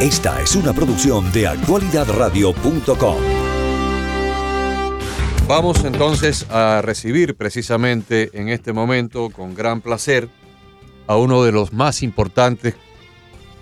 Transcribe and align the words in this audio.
Esta 0.00 0.42
es 0.42 0.54
una 0.54 0.74
producción 0.74 1.32
de 1.32 1.46
actualidadradio.com. 1.46 3.16
Vamos 5.48 5.84
entonces 5.86 6.44
a 6.50 6.82
recibir 6.82 7.34
precisamente 7.34 8.28
en 8.34 8.50
este 8.50 8.74
momento 8.74 9.30
con 9.30 9.54
gran 9.54 9.80
placer 9.80 10.28
a 11.06 11.16
uno 11.16 11.42
de 11.44 11.52
los 11.52 11.72
más 11.72 12.02
importantes 12.02 12.74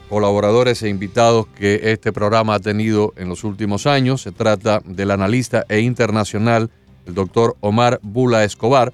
colaboradores 0.08 0.82
e 0.82 0.88
invitados 0.88 1.46
que 1.54 1.92
este 1.92 2.12
programa 2.12 2.54
ha 2.54 2.60
tenido 2.60 3.14
en 3.16 3.28
los 3.28 3.44
últimos 3.44 3.86
años. 3.86 4.22
Se 4.22 4.32
trata 4.32 4.82
del 4.84 5.12
analista 5.12 5.64
e 5.68 5.78
internacional, 5.78 6.68
el 7.06 7.14
doctor 7.14 7.56
Omar 7.60 8.00
Bula 8.02 8.42
Escobar, 8.42 8.92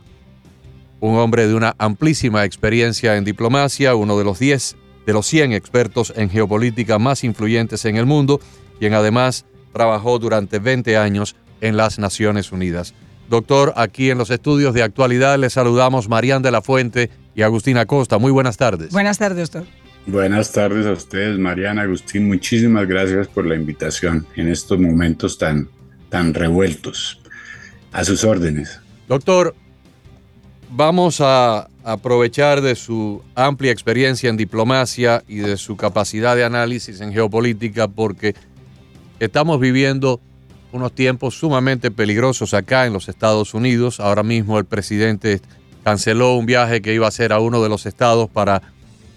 un 1.00 1.16
hombre 1.16 1.48
de 1.48 1.54
una 1.54 1.74
amplísima 1.78 2.44
experiencia 2.44 3.16
en 3.16 3.24
diplomacia, 3.24 3.94
uno 3.94 4.18
de 4.18 4.24
los 4.24 4.38
10 4.38 4.76
de 5.06 5.12
los 5.12 5.26
100 5.26 5.52
expertos 5.52 6.12
en 6.16 6.30
geopolítica 6.30 6.98
más 6.98 7.24
influyentes 7.24 7.84
en 7.84 7.96
el 7.96 8.06
mundo, 8.06 8.40
quien 8.78 8.94
además 8.94 9.44
trabajó 9.72 10.18
durante 10.18 10.58
20 10.58 10.96
años 10.96 11.36
en 11.60 11.76
las 11.76 11.98
Naciones 11.98 12.52
Unidas. 12.52 12.94
Doctor, 13.28 13.72
aquí 13.76 14.10
en 14.10 14.18
los 14.18 14.30
estudios 14.30 14.74
de 14.74 14.82
actualidad 14.82 15.38
le 15.38 15.50
saludamos 15.50 16.08
Marían 16.08 16.42
de 16.42 16.50
la 16.50 16.62
Fuente 16.62 17.10
y 17.34 17.42
Agustín 17.42 17.76
Acosta. 17.76 18.18
Muy 18.18 18.32
buenas 18.32 18.56
tardes. 18.56 18.90
Buenas 18.90 19.18
tardes, 19.18 19.52
doctor. 19.52 19.72
Buenas 20.06 20.50
tardes 20.50 20.86
a 20.86 20.92
ustedes, 20.92 21.38
Mariana, 21.38 21.82
Agustín. 21.82 22.26
Muchísimas 22.26 22.88
gracias 22.88 23.28
por 23.28 23.46
la 23.46 23.54
invitación 23.54 24.26
en 24.34 24.48
estos 24.48 24.80
momentos 24.80 25.38
tan, 25.38 25.68
tan 26.08 26.34
revueltos. 26.34 27.20
A 27.92 28.04
sus 28.04 28.24
órdenes. 28.24 28.80
Doctor, 29.08 29.54
vamos 30.70 31.20
a 31.20 31.68
aprovechar 31.84 32.60
de 32.60 32.74
su 32.76 33.22
amplia 33.34 33.72
experiencia 33.72 34.30
en 34.30 34.36
diplomacia 34.36 35.22
y 35.26 35.36
de 35.36 35.56
su 35.56 35.76
capacidad 35.76 36.36
de 36.36 36.44
análisis 36.44 37.00
en 37.00 37.12
geopolítica 37.12 37.88
porque 37.88 38.34
estamos 39.18 39.60
viviendo 39.60 40.20
unos 40.72 40.92
tiempos 40.92 41.34
sumamente 41.34 41.90
peligrosos 41.90 42.54
acá 42.54 42.86
en 42.86 42.92
los 42.92 43.08
Estados 43.08 43.54
Unidos. 43.54 43.98
Ahora 43.98 44.22
mismo 44.22 44.58
el 44.58 44.64
presidente 44.64 45.40
canceló 45.82 46.34
un 46.34 46.46
viaje 46.46 46.80
que 46.80 46.94
iba 46.94 47.06
a 47.06 47.08
hacer 47.08 47.32
a 47.32 47.40
uno 47.40 47.62
de 47.62 47.68
los 47.68 47.86
estados 47.86 48.30
para 48.30 48.62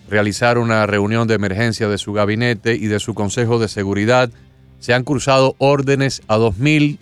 realizar 0.10 0.58
una 0.58 0.86
reunión 0.88 1.28
de 1.28 1.36
emergencia 1.36 1.88
de 1.88 1.98
su 1.98 2.14
gabinete 2.14 2.76
y 2.76 2.88
de 2.88 3.00
su 3.00 3.14
Consejo 3.14 3.60
de 3.60 3.68
Seguridad. 3.68 4.32
Se 4.80 4.94
han 4.94 5.04
cruzado 5.04 5.56
órdenes 5.60 6.24
a 6.28 6.38
2.000 6.38 6.98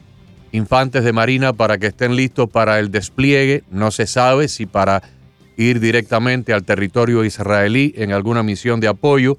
infantes 0.52 1.04
de 1.04 1.14
Marina 1.14 1.54
para 1.54 1.78
que 1.78 1.88
estén 1.88 2.16
listos 2.16 2.50
para 2.50 2.80
el 2.80 2.92
despliegue. 2.92 3.64
No 3.70 3.92
se 3.92 4.08
sabe 4.08 4.48
si 4.48 4.66
para 4.66 5.02
ir 5.58 5.80
directamente 5.80 6.54
al 6.54 6.64
territorio 6.64 7.24
israelí 7.24 7.94
en 7.98 8.12
alguna 8.12 8.44
misión 8.44 8.80
de 8.80 8.88
apoyo. 8.88 9.38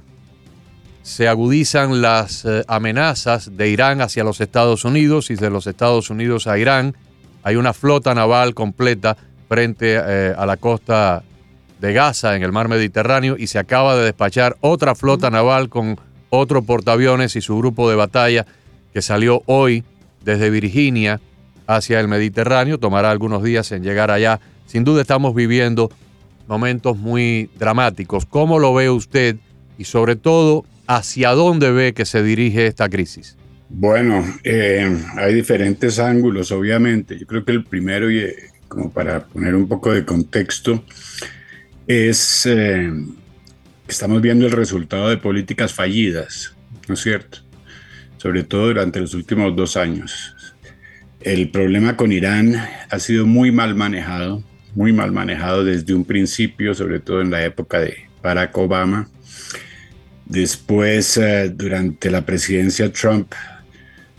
Se 1.03 1.27
agudizan 1.27 2.01
las 2.01 2.45
eh, 2.45 2.65
amenazas 2.69 3.57
de 3.57 3.69
Irán 3.69 4.01
hacia 4.01 4.25
los 4.25 4.41
Estados 4.41 4.85
Unidos 4.85 5.31
y 5.31 5.35
de 5.35 5.51
los 5.51 5.67
Estados 5.67 6.11
Unidos 6.11 6.47
a 6.47 6.59
Irán. 6.59 6.97
Hay 7.43 7.57
una 7.57 7.73
flota 7.73 8.15
naval 8.15 8.55
completa 8.55 9.17
frente 9.49 9.97
eh, 9.97 10.35
a 10.37 10.47
la 10.47 10.57
costa 10.57 11.25
de 11.81 11.93
Gaza 11.93 12.37
en 12.37 12.45
el 12.45 12.53
mar 12.53 12.69
Mediterráneo 12.69 13.35
y 13.37 13.49
se 13.49 13.59
acaba 13.59 13.97
de 13.97 14.05
despachar 14.05 14.57
otra 14.61 14.95
flota 14.95 15.29
naval 15.31 15.69
con 15.69 15.99
otro 16.31 16.63
portaaviones 16.63 17.35
y 17.35 17.41
su 17.41 17.59
grupo 17.59 17.91
de 17.91 17.97
batalla 17.97 18.47
que 18.95 19.03
salió 19.03 19.43
hoy 19.47 19.85
desde 20.25 20.51
Virginia 20.51 21.21
hacia 21.67 22.01
el 22.01 22.09
Mediterráneo. 22.09 22.79
Tomará 22.79 23.11
algunos 23.11 23.43
días 23.43 23.73
en 23.73 23.83
llegar 23.83 24.11
allá. 24.11 24.41
Sin 24.67 24.85
duda 24.85 25.03
estamos 25.03 25.35
viviendo 25.35 25.91
momentos 26.49 26.97
muy 26.97 27.51
dramáticos. 27.59 28.27
¿Cómo 28.27 28.59
lo 28.59 28.75
ve 28.75 28.91
usted 28.91 29.37
y 29.79 29.85
sobre 29.85 30.17
todo 30.17 30.65
hacia 30.87 31.31
dónde 31.31 31.71
ve 31.71 31.95
que 31.95 32.05
se 32.05 32.23
dirige 32.23 32.67
esta 32.67 32.89
crisis? 32.89 33.37
Bueno, 33.69 34.23
eh, 34.45 34.99
hay 35.17 35.35
diferentes 35.35 35.99
ángulos, 35.99 36.53
obviamente. 36.53 37.19
Yo 37.19 37.27
creo 37.27 37.45
que 37.45 37.53
el 37.53 37.65
primero, 37.65 38.11
y 38.11 38.19
eh, 38.19 38.37
como 38.69 38.91
para 38.91 39.25
poner 39.25 39.55
un 39.55 39.67
poco 39.67 39.93
de 39.93 40.05
contexto, 40.05 40.85
es 41.87 42.45
eh, 42.47 42.93
estamos 43.89 44.21
viendo 44.21 44.47
el 44.47 44.53
resultado 44.53 45.09
de 45.09 45.17
políticas 45.17 45.73
fallidas, 45.73 46.55
¿no 46.87 46.95
es 46.95 47.01
cierto? 47.01 47.39
Sobre 48.23 48.45
todo 48.45 48.69
durante 48.69 49.01
los 49.01 49.15
últimos 49.15 49.57
dos 49.57 49.77
años. 49.77 50.37
El 51.21 51.51
problema 51.51 51.97
con 51.97 52.13
Irán 52.13 52.55
ha 52.89 52.99
sido 53.01 53.27
muy 53.27 53.51
mal 53.51 53.75
manejado 53.75 54.45
muy 54.75 54.93
mal 54.93 55.13
manejado 55.13 55.65
desde 55.65 55.95
un 55.95 56.05
principio, 56.05 56.75
sobre 56.75 57.01
todo 57.01 57.21
en 57.21 57.31
la 57.31 57.45
época 57.45 57.81
de 57.81 58.09
Barack 58.23 58.57
Obama. 58.57 59.09
Después, 60.25 61.17
eh, 61.19 61.53
durante 61.55 62.11
la 62.11 62.25
presidencia 62.25 62.91
Trump, 62.93 63.33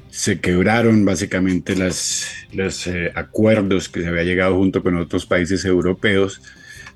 se 0.10 0.40
quebraron 0.40 1.06
básicamente 1.06 1.76
las, 1.76 2.28
los 2.52 2.86
eh, 2.86 3.12
acuerdos 3.16 3.90
que 3.90 4.02
se 4.02 4.08
había 4.08 4.24
llegado 4.24 4.56
junto 4.56 4.84
con 4.84 4.96
otros 4.98 5.26
países 5.26 5.66
europeos 5.66 6.42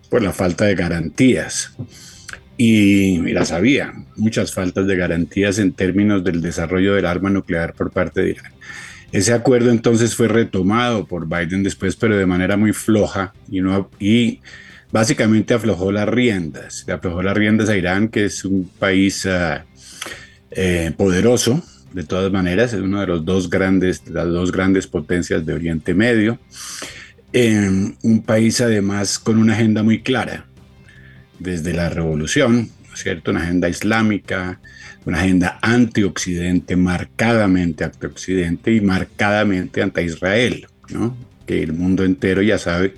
por 0.09 0.22
la 0.22 0.34
falta 0.34 0.66
de 0.66 0.75
garantías. 0.75 1.75
Y, 2.57 3.18
las 3.34 3.51
había, 3.51 3.94
muchas 4.16 4.51
faltas 4.51 4.88
de 4.88 4.95
garantías 4.95 5.59
en 5.59 5.73
términos 5.73 6.23
del 6.23 6.41
desarrollo 6.41 6.95
del 6.95 7.06
arma 7.06 7.29
nuclear 7.29 7.73
por 7.73 7.91
parte 7.91 8.22
de 8.22 8.31
Irán. 8.31 8.51
Ese 9.12 9.34
acuerdo 9.34 9.69
entonces 9.69 10.16
fue 10.16 10.28
retomado 10.28 11.06
por 11.06 11.28
Biden 11.28 11.63
después, 11.63 11.96
pero 11.96 12.17
de 12.17 12.25
manera 12.25 12.57
muy 12.57 12.73
floja 12.73 13.34
y, 13.50 13.62
no, 13.62 13.90
y 14.00 14.41
básicamente 14.91 15.53
aflojó 15.53 15.91
las 15.91 16.09
riendas. 16.09 16.85
Aflojó 16.90 17.22
las 17.22 17.38
riendas 17.38 17.69
a 17.69 17.78
Irán, 17.78 18.09
que 18.09 18.25
es 18.25 18.44
un 18.44 18.69
país 18.79 19.25
ah, 19.25 19.66
eh, 20.51 20.91
poderoso, 20.97 21.63
de 21.94 22.03
todas 22.03 22.31
maneras, 22.31 22.73
es 22.73 22.81
uno 22.81 23.01
de 23.01 23.07
los 23.07 23.25
dos 23.25 23.50
grandes, 23.50 24.07
las 24.09 24.28
dos 24.28 24.51
grandes 24.51 24.88
potencias 24.88 25.46
de 25.46 25.53
Oriente 25.53 25.94
Medio. 25.94 26.40
un 27.34 28.23
país 28.25 28.62
además 28.62 29.19
con 29.19 29.38
una 29.38 29.53
agenda 29.53 29.84
muy 29.84 30.01
clara, 30.01 30.47
desde 31.39 31.73
la 31.73 31.89
revolución, 31.89 32.69
¿cierto? 32.93 33.31
Una 33.31 33.43
agenda 33.43 33.69
islámica, 33.69 34.59
una 35.05 35.19
agenda 35.19 35.59
anti-Occidente, 35.61 36.75
marcadamente 36.75 37.83
anti-Occidente 37.83 38.73
y 38.73 38.81
marcadamente 38.81 39.81
anti-Israel, 39.81 40.67
¿no? 40.89 41.15
que 41.45 41.63
el 41.63 41.73
mundo 41.73 42.03
entero 42.03 42.41
ya 42.41 42.57
sabe 42.57 42.93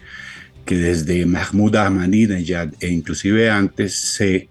que 0.66 0.76
desde 0.76 1.26
Mahmoud 1.26 1.76
Ahmadinejad 1.76 2.74
e 2.80 2.90
inclusive 2.90 3.50
antes 3.50 3.96
se 3.96 4.50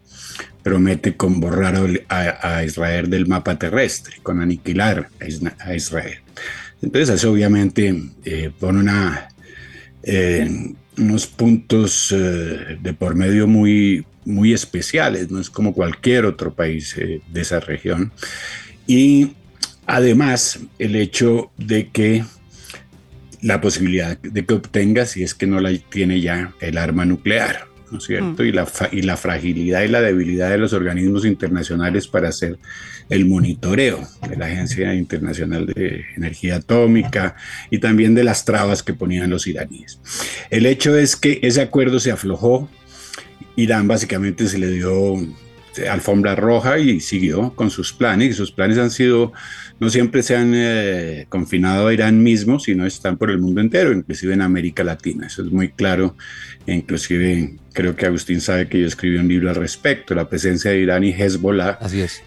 promete 0.63 1.17
con 1.17 1.41
borrar 1.41 1.77
a, 2.09 2.65
Israel 2.65 3.09
del 3.09 3.27
mapa 3.27 3.59
terrestre, 3.59 4.17
con 4.23 4.41
aniquilar 4.41 5.09
a 5.61 5.75
Israel. 5.75 6.19
Entonces 6.83 7.17
eso 7.17 7.33
obviamente 7.33 8.03
eh, 8.25 8.51
pone 8.59 8.81
una, 8.81 9.29
eh, 10.03 10.75
unos 10.99 11.27
puntos 11.27 12.13
eh, 12.13 12.79
de 12.81 12.93
por 12.93 13.15
medio 13.15 13.47
muy, 13.47 14.05
muy 14.25 14.53
especiales, 14.53 15.31
no 15.31 15.41
es 15.41 15.51
como 15.51 15.73
cualquier 15.73 16.27
otro 16.27 16.53
país 16.53 16.97
eh, 16.99 17.21
de 17.29 17.41
esa 17.41 17.61
región. 17.61 18.13
Y 18.87 19.33
además 19.87 20.61
el 20.79 20.97
hecho 20.97 21.51
de 21.57 21.89
que 21.89 22.25
la 23.41 23.61
posibilidad 23.61 24.19
de 24.19 24.45
que 24.45 24.55
obtenga, 24.55 25.07
si 25.07 25.23
es 25.23 25.35
que 25.35 25.47
no 25.47 25.61
la 25.61 25.77
tiene 25.77 26.21
ya, 26.21 26.53
el 26.61 26.77
arma 26.79 27.05
nuclear, 27.05 27.67
¿no 27.91 27.99
es 27.99 28.05
cierto? 28.05 28.43
Mm. 28.43 28.47
Y, 28.47 28.53
la, 28.53 28.69
y 28.93 29.03
la 29.03 29.17
fragilidad 29.17 29.83
y 29.83 29.89
la 29.89 30.01
debilidad 30.01 30.51
de 30.51 30.59
los 30.59 30.73
organismos 30.73 31.25
internacionales 31.25 32.09
para 32.09 32.29
hacer 32.29 32.59
el 33.09 33.27
monitoreo 33.27 34.07
de 34.29 34.37
la 34.37 34.47
Agencia 34.47 34.95
Internacional 34.95 35.67
de 35.67 36.05
Energía 36.17 36.57
Atómica 36.57 37.37
y 37.71 37.79
también 37.79 38.15
de 38.15 38.25
las 38.25 38.45
trabas 38.45 38.83
que 38.83 38.95
ponían 38.95 39.31
los 39.31 39.47
iraníes. 39.47 40.01
El 40.51 40.67
hecho 40.67 40.97
es 40.97 41.17
que 41.17 41.41
ese 41.43 41.61
acuerdo 41.63 42.01
se 42.01 42.11
aflojó 42.11 42.69
Irán 43.59 43.89
básicamente 43.89 44.49
se 44.49 44.57
le 44.57 44.71
dio 44.71 45.17
alfombra 45.91 46.37
roja 46.37 46.79
y 46.79 47.01
siguió 47.01 47.55
con 47.55 47.71
sus 47.71 47.93
planes. 47.93 48.31
Y 48.31 48.33
sus 48.33 48.53
planes 48.53 48.79
han 48.79 48.91
sido, 48.91 49.33
no 49.81 49.91
siempre 49.91 50.23
se 50.23 50.37
han 50.37 50.53
eh, 50.55 51.27
confinado 51.29 51.89
a 51.89 51.93
Irán 51.93 52.23
mismo, 52.23 52.61
sino 52.61 52.87
están 52.87 53.17
por 53.17 53.31
el 53.31 53.39
mundo 53.39 53.61
entero, 53.61 53.93
inclusive 53.93 54.35
en 54.35 54.43
América 54.43 54.85
Latina. 54.85 55.27
Eso 55.27 55.43
es 55.43 55.51
muy 55.51 55.71
claro. 55.71 56.17
Inclusive 56.67 57.57
creo 57.79 57.95
que 57.95 58.07
Agustín 58.07 58.41
sabe 58.41 58.69
que 58.69 58.81
yo 58.81 58.89
escribí 58.89 59.19
un 59.19 59.29
libro 59.29 59.51
al 59.51 59.55
respecto, 59.55 60.13
la 60.13 60.29
presencia 60.29 60.73
de 60.73 60.81
Irán 60.81 61.05
y 61.05 61.13
Hezbollah 61.13 61.79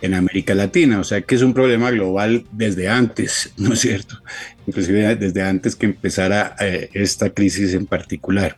en 0.02 0.14
América 0.14 0.56
Latina. 0.56 1.02
O 1.02 1.04
sea 1.04 1.20
que 1.24 1.36
es 1.36 1.42
un 1.42 1.54
problema 1.54 1.92
global 1.92 2.46
desde 2.54 2.88
antes, 2.88 3.52
¿no 3.58 3.74
es 3.74 3.82
cierto? 3.82 4.24
Inclusive 4.66 5.18
desde 5.18 5.44
antes 5.44 5.76
que 5.76 5.88
empezara 5.88 6.56
eh, 6.58 6.90
esta 6.94 7.32
crisis 7.32 7.74
en 7.74 7.86
particular. 7.86 8.58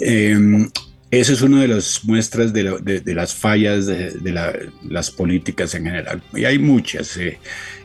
Em, 0.00 0.70
Eso 1.10 1.32
es 1.32 1.40
una 1.40 1.62
de 1.62 1.68
las 1.68 2.04
muestras 2.04 2.52
de, 2.52 2.64
las 3.14 3.34
fallas 3.34 3.86
de, 3.86 4.60
las 4.82 5.10
políticas 5.10 5.74
en 5.74 5.84
general. 5.84 6.22
Y 6.34 6.44
hay 6.44 6.58
muchas. 6.58 7.16
Eh, 7.16 7.38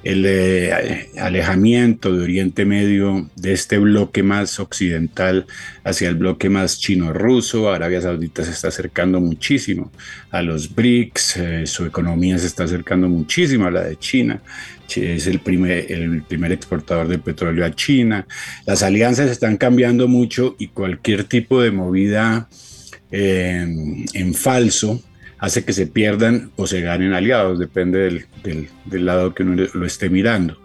el 0.03 0.25
eh, 0.27 1.09
alejamiento 1.17 2.13
de 2.13 2.23
Oriente 2.23 2.65
Medio 2.65 3.29
de 3.37 3.53
este 3.53 3.77
bloque 3.77 4.21
más 4.23 4.59
occidental 4.59 5.45
hacia 5.85 6.09
el 6.09 6.15
bloque 6.15 6.49
más 6.49 6.79
chino-ruso. 6.79 7.71
Arabia 7.71 8.01
Saudita 8.01 8.43
se 8.43 8.51
está 8.51 8.67
acercando 8.67 9.21
muchísimo 9.21 9.89
a 10.29 10.41
los 10.41 10.75
BRICS. 10.75 11.37
Eh, 11.37 11.65
su 11.65 11.85
economía 11.85 12.37
se 12.37 12.47
está 12.47 12.65
acercando 12.65 13.07
muchísimo 13.07 13.67
a 13.67 13.71
la 13.71 13.83
de 13.83 13.97
China 13.97 14.41
es 15.01 15.27
el 15.27 15.39
primer, 15.39 15.91
el 15.91 16.23
primer 16.23 16.51
exportador 16.51 17.07
de 17.07 17.17
petróleo 17.17 17.65
a 17.65 17.71
China. 17.71 18.27
Las 18.65 18.83
alianzas 18.83 19.29
están 19.29 19.57
cambiando 19.57 20.07
mucho 20.07 20.55
y 20.59 20.67
cualquier 20.67 21.23
tipo 21.23 21.61
de 21.61 21.71
movida 21.71 22.47
en 23.13 24.33
falso 24.33 25.01
hace 25.43 25.65
que 25.65 25.73
se 25.73 25.87
pierdan 25.87 26.51
o 26.55 26.67
se 26.67 26.79
ganen 26.79 27.11
aliados, 27.11 27.59
depende 27.59 28.23
del, 28.43 29.05
lado 29.05 29.33
que 29.33 29.43
uno 29.43 29.61
lo 29.73 29.85
esté 29.85 30.09
mirando. 30.09 30.57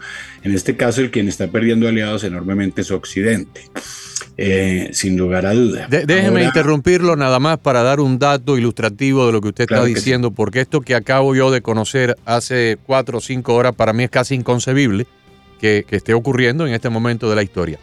En 0.44 0.54
este 0.54 0.76
caso, 0.76 1.00
el 1.00 1.10
quien 1.10 1.26
está 1.26 1.48
perdiendo 1.48 1.88
aliados 1.88 2.22
enormemente 2.22 2.82
es 2.82 2.92
Occidente. 2.92 3.62
Eh, 4.36 4.90
sin 4.92 5.16
lugar 5.16 5.46
a 5.46 5.52
duda. 5.52 5.88
déjeme 5.88 6.44
interrumpirlo 6.44 7.16
nada 7.16 7.40
más 7.40 7.58
para 7.58 7.82
dar 7.82 7.98
un 7.98 8.20
dato 8.20 8.56
ilustrativo 8.56 9.26
de 9.26 9.32
lo 9.32 9.40
que 9.40 9.48
usted 9.48 9.64
está 9.64 9.84
diciendo, 9.84 10.30
porque 10.30 10.60
esto 10.60 10.80
que 10.80 10.94
acabo 10.94 11.34
yo 11.34 11.50
de 11.50 11.60
conocer 11.60 12.14
hace 12.24 12.78
cuatro 12.86 13.18
o 13.18 13.20
cinco 13.20 13.56
horas 13.56 13.74
para 13.74 13.92
mí 13.92 14.04
es 14.04 14.10
casi 14.10 14.36
inconcebible 14.36 15.08
que 15.60 15.84
esté 15.90 16.14
ocurriendo 16.14 16.68
en 16.68 16.72
este 16.72 16.88
momento 16.88 17.28
de 17.28 17.34
la 17.34 17.42
historia. 17.42 17.80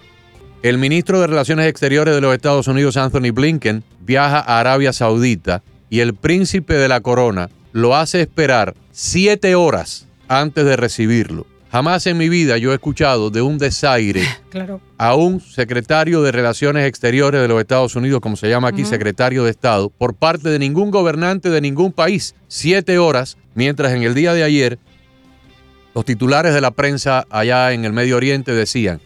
El 0.63 0.77
ministro 0.77 1.21
de 1.21 1.27
Relaciones 1.27 1.67
Exteriores 1.67 2.15
de 2.15 2.21
los 2.21 2.33
Estados 2.33 2.67
Unidos, 2.67 2.97
Anthony 2.97 3.31
Blinken, 3.31 3.83
viaja 4.01 4.39
a 4.39 4.59
Arabia 4.59 4.93
Saudita 4.93 5.61
y 5.89 5.99
el 5.99 6.15
príncipe 6.15 6.73
de 6.73 6.87
la 6.87 7.01
corona 7.01 7.49
lo 7.71 7.95
hace 7.95 8.21
esperar 8.21 8.73
siete 8.91 9.55
horas 9.55 10.07
antes 10.27 10.65
de 10.65 10.75
recibirlo. 10.75 11.45
Jamás 11.71 12.07
en 12.07 12.17
mi 12.17 12.29
vida 12.29 12.57
yo 12.57 12.71
he 12.71 12.75
escuchado 12.75 13.29
de 13.29 13.41
un 13.41 13.57
desaire 13.57 14.23
a 14.97 15.15
un 15.15 15.41
secretario 15.41 16.21
de 16.21 16.31
Relaciones 16.31 16.87
Exteriores 16.87 17.41
de 17.41 17.47
los 17.49 17.59
Estados 17.59 17.95
Unidos, 17.95 18.21
como 18.21 18.37
se 18.37 18.47
llama 18.47 18.69
aquí, 18.69 18.85
secretario 18.85 19.43
de 19.43 19.51
Estado, 19.51 19.89
por 19.89 20.15
parte 20.15 20.49
de 20.49 20.57
ningún 20.57 20.89
gobernante 20.89 21.49
de 21.49 21.59
ningún 21.59 21.91
país. 21.91 22.33
Siete 22.47 22.97
horas, 22.97 23.37
mientras 23.55 23.91
en 23.91 24.03
el 24.03 24.15
día 24.15 24.33
de 24.33 24.43
ayer 24.43 24.79
los 25.93 26.05
titulares 26.05 26.53
de 26.53 26.61
la 26.61 26.71
prensa 26.71 27.25
allá 27.29 27.71
en 27.73 27.83
el 27.85 27.93
Medio 27.93 28.17
Oriente 28.17 28.53
decían, 28.53 29.01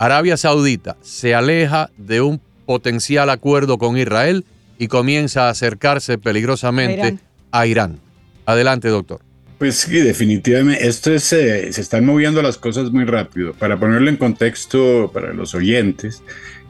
Arabia 0.00 0.38
Saudita 0.38 0.96
se 1.02 1.34
aleja 1.34 1.90
de 1.98 2.22
un 2.22 2.40
potencial 2.64 3.28
acuerdo 3.28 3.76
con 3.76 3.98
Israel 3.98 4.46
y 4.78 4.88
comienza 4.88 5.46
a 5.46 5.50
acercarse 5.50 6.16
peligrosamente 6.16 7.18
a 7.52 7.66
Irán. 7.66 8.00
Adelante, 8.46 8.88
doctor. 8.88 9.20
Pues 9.58 9.74
sí, 9.74 9.98
definitivamente. 9.98 10.88
Esto 10.88 11.12
es, 11.12 11.30
eh, 11.34 11.70
se 11.70 11.82
están 11.82 12.06
moviendo 12.06 12.40
las 12.40 12.56
cosas 12.56 12.90
muy 12.90 13.04
rápido. 13.04 13.52
Para 13.52 13.78
ponerlo 13.78 14.08
en 14.08 14.16
contexto 14.16 15.10
para 15.12 15.34
los 15.34 15.54
oyentes, 15.54 16.22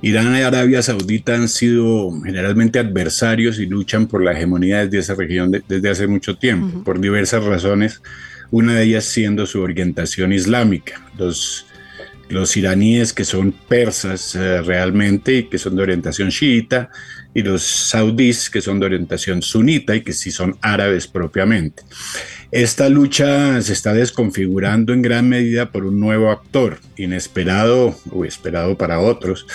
Irán 0.02 0.36
y 0.36 0.42
Arabia 0.42 0.82
Saudita 0.82 1.36
han 1.36 1.48
sido 1.48 2.10
generalmente 2.24 2.80
adversarios 2.80 3.60
y 3.60 3.66
luchan 3.66 4.08
por 4.08 4.24
la 4.24 4.32
hegemonía 4.32 4.86
desde 4.86 4.98
esa 4.98 5.14
región 5.14 5.52
desde 5.68 5.88
hace 5.88 6.08
mucho 6.08 6.36
tiempo, 6.36 6.82
por 6.82 7.00
diversas 7.00 7.44
razones, 7.44 8.02
una 8.50 8.74
de 8.74 8.82
ellas 8.86 9.04
siendo 9.04 9.46
su 9.46 9.60
orientación 9.60 10.32
islámica. 10.32 11.00
Los 11.16 11.69
los 12.30 12.56
iraníes 12.56 13.12
que 13.12 13.24
son 13.24 13.52
persas 13.52 14.34
eh, 14.34 14.62
realmente 14.62 15.34
y 15.34 15.42
que 15.44 15.58
son 15.58 15.76
de 15.76 15.82
orientación 15.82 16.30
chiita, 16.30 16.90
y 17.34 17.42
los 17.42 17.62
saudíes 17.62 18.50
que 18.50 18.60
son 18.60 18.80
de 18.80 18.86
orientación 18.86 19.42
sunita 19.42 19.94
y 19.94 20.00
que 20.02 20.12
sí 20.12 20.30
son 20.30 20.56
árabes 20.62 21.06
propiamente. 21.06 21.82
Esta 22.50 22.88
lucha 22.88 23.60
se 23.62 23.72
está 23.72 23.92
desconfigurando 23.92 24.92
en 24.92 25.02
gran 25.02 25.28
medida 25.28 25.70
por 25.70 25.84
un 25.84 26.00
nuevo 26.00 26.30
actor, 26.30 26.80
inesperado 26.96 27.96
o 28.10 28.24
esperado 28.24 28.76
para 28.76 28.98
otros, 28.98 29.46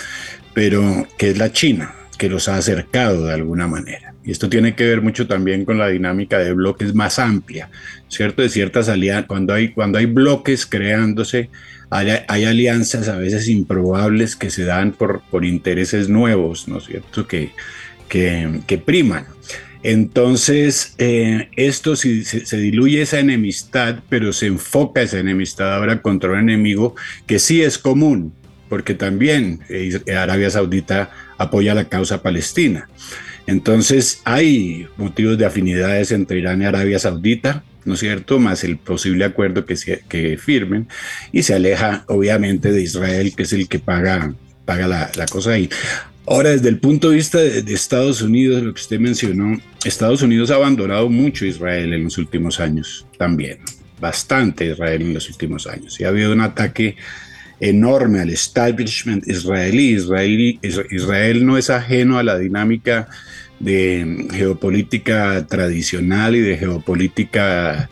pero 0.54 1.06
que 1.18 1.30
es 1.30 1.38
la 1.38 1.52
China, 1.52 1.94
que 2.16 2.30
los 2.30 2.48
ha 2.48 2.56
acercado 2.56 3.26
de 3.26 3.34
alguna 3.34 3.66
manera. 3.66 4.14
Y 4.24 4.30
esto 4.32 4.48
tiene 4.48 4.74
que 4.74 4.86
ver 4.86 5.02
mucho 5.02 5.26
también 5.26 5.64
con 5.64 5.78
la 5.78 5.88
dinámica 5.88 6.38
de 6.38 6.52
bloques 6.52 6.94
más 6.94 7.18
amplia, 7.18 7.70
¿cierto? 8.08 8.42
De 8.42 8.48
ciertas 8.48 8.88
alianzas, 8.88 9.26
cuando 9.28 9.52
hay, 9.52 9.72
cuando 9.72 9.98
hay 9.98 10.06
bloques 10.06 10.66
creándose, 10.66 11.50
hay, 11.90 12.44
alianzas 12.44 13.08
a 13.08 13.16
veces 13.16 13.48
improbables 13.48 14.36
que 14.36 14.50
se 14.50 14.64
dan 14.64 14.92
por, 14.92 15.22
por 15.30 15.44
intereses 15.44 16.08
nuevos, 16.08 16.68
¿no 16.68 16.78
es 16.78 16.84
cierto?, 16.84 17.26
que, 17.26 17.52
que, 18.08 18.82
priman. 18.84 19.26
Entonces, 19.82 20.94
eh, 20.98 21.48
esto 21.56 21.94
si, 21.94 22.24
se, 22.24 22.56
diluye 22.56 23.02
esa 23.02 23.20
enemistad, 23.20 24.00
pero 24.08 24.32
se 24.32 24.46
enfoca 24.46 25.02
esa 25.02 25.18
enemistad 25.18 25.74
ahora 25.74 26.02
contra 26.02 26.32
un 26.32 26.40
enemigo 26.40 26.96
que 27.26 27.38
sí 27.38 27.62
es 27.62 27.78
común, 27.78 28.34
porque 28.68 28.94
también 28.94 29.60
Arabia 30.16 30.50
Saudita 30.50 31.10
apoya 31.38 31.74
la 31.74 31.88
causa 31.88 32.22
palestina. 32.22 32.88
Entonces, 33.46 34.22
hay 34.24 34.88
motivos 34.96 35.38
de 35.38 35.46
afinidades 35.46 36.10
entre 36.10 36.38
Irán 36.38 36.62
y 36.62 36.64
Arabia 36.64 36.98
Saudita, 36.98 37.62
¿no 37.86 37.94
es 37.94 38.00
cierto? 38.00 38.38
Más 38.38 38.64
el 38.64 38.76
posible 38.76 39.24
acuerdo 39.24 39.64
que, 39.64 39.76
que 40.08 40.36
firmen 40.36 40.88
y 41.32 41.42
se 41.42 41.54
aleja 41.54 42.04
obviamente 42.08 42.72
de 42.72 42.82
Israel, 42.82 43.32
que 43.34 43.44
es 43.44 43.52
el 43.52 43.68
que 43.68 43.78
paga, 43.78 44.34
paga 44.64 44.86
la, 44.88 45.26
cosa 45.26 45.52
ahí. 45.52 45.70
Ahora, 46.26 46.50
desde 46.50 46.68
el 46.68 46.78
punto 46.78 47.10
de 47.10 47.16
vista 47.16 47.38
de, 47.38 47.72
Estados 47.72 48.20
Unidos, 48.20 48.62
lo 48.62 48.74
que 48.74 48.80
usted 48.80 48.98
mencionó, 48.98 49.58
Estados 49.84 50.22
Unidos 50.22 50.50
ha 50.50 50.56
abandonado 50.56 51.08
mucho 51.08 51.46
Israel 51.46 51.92
en 51.94 52.04
los 52.04 52.18
últimos 52.18 52.58
años 52.58 53.06
también, 53.16 53.58
bastante 54.00 54.66
Israel 54.66 55.02
en 55.02 55.14
los 55.14 55.28
últimos 55.28 55.66
años. 55.68 55.98
Y 56.00 56.04
ha 56.04 56.08
habido 56.08 56.32
un 56.32 56.40
ataque 56.40 56.96
enorme 57.60 58.20
al 58.20 58.30
establishment 58.30 59.26
israelí. 59.28 59.90
Israel, 59.94 60.58
Israel 60.90 61.46
no 61.46 61.56
es 61.56 61.70
ajeno 61.70 62.18
a 62.18 62.24
la 62.24 62.36
dinámica 62.36 63.08
de 63.58 64.26
geopolítica 64.32 65.46
tradicional 65.46 66.36
y 66.36 66.40
de 66.40 66.58
geopolítica 66.58 67.88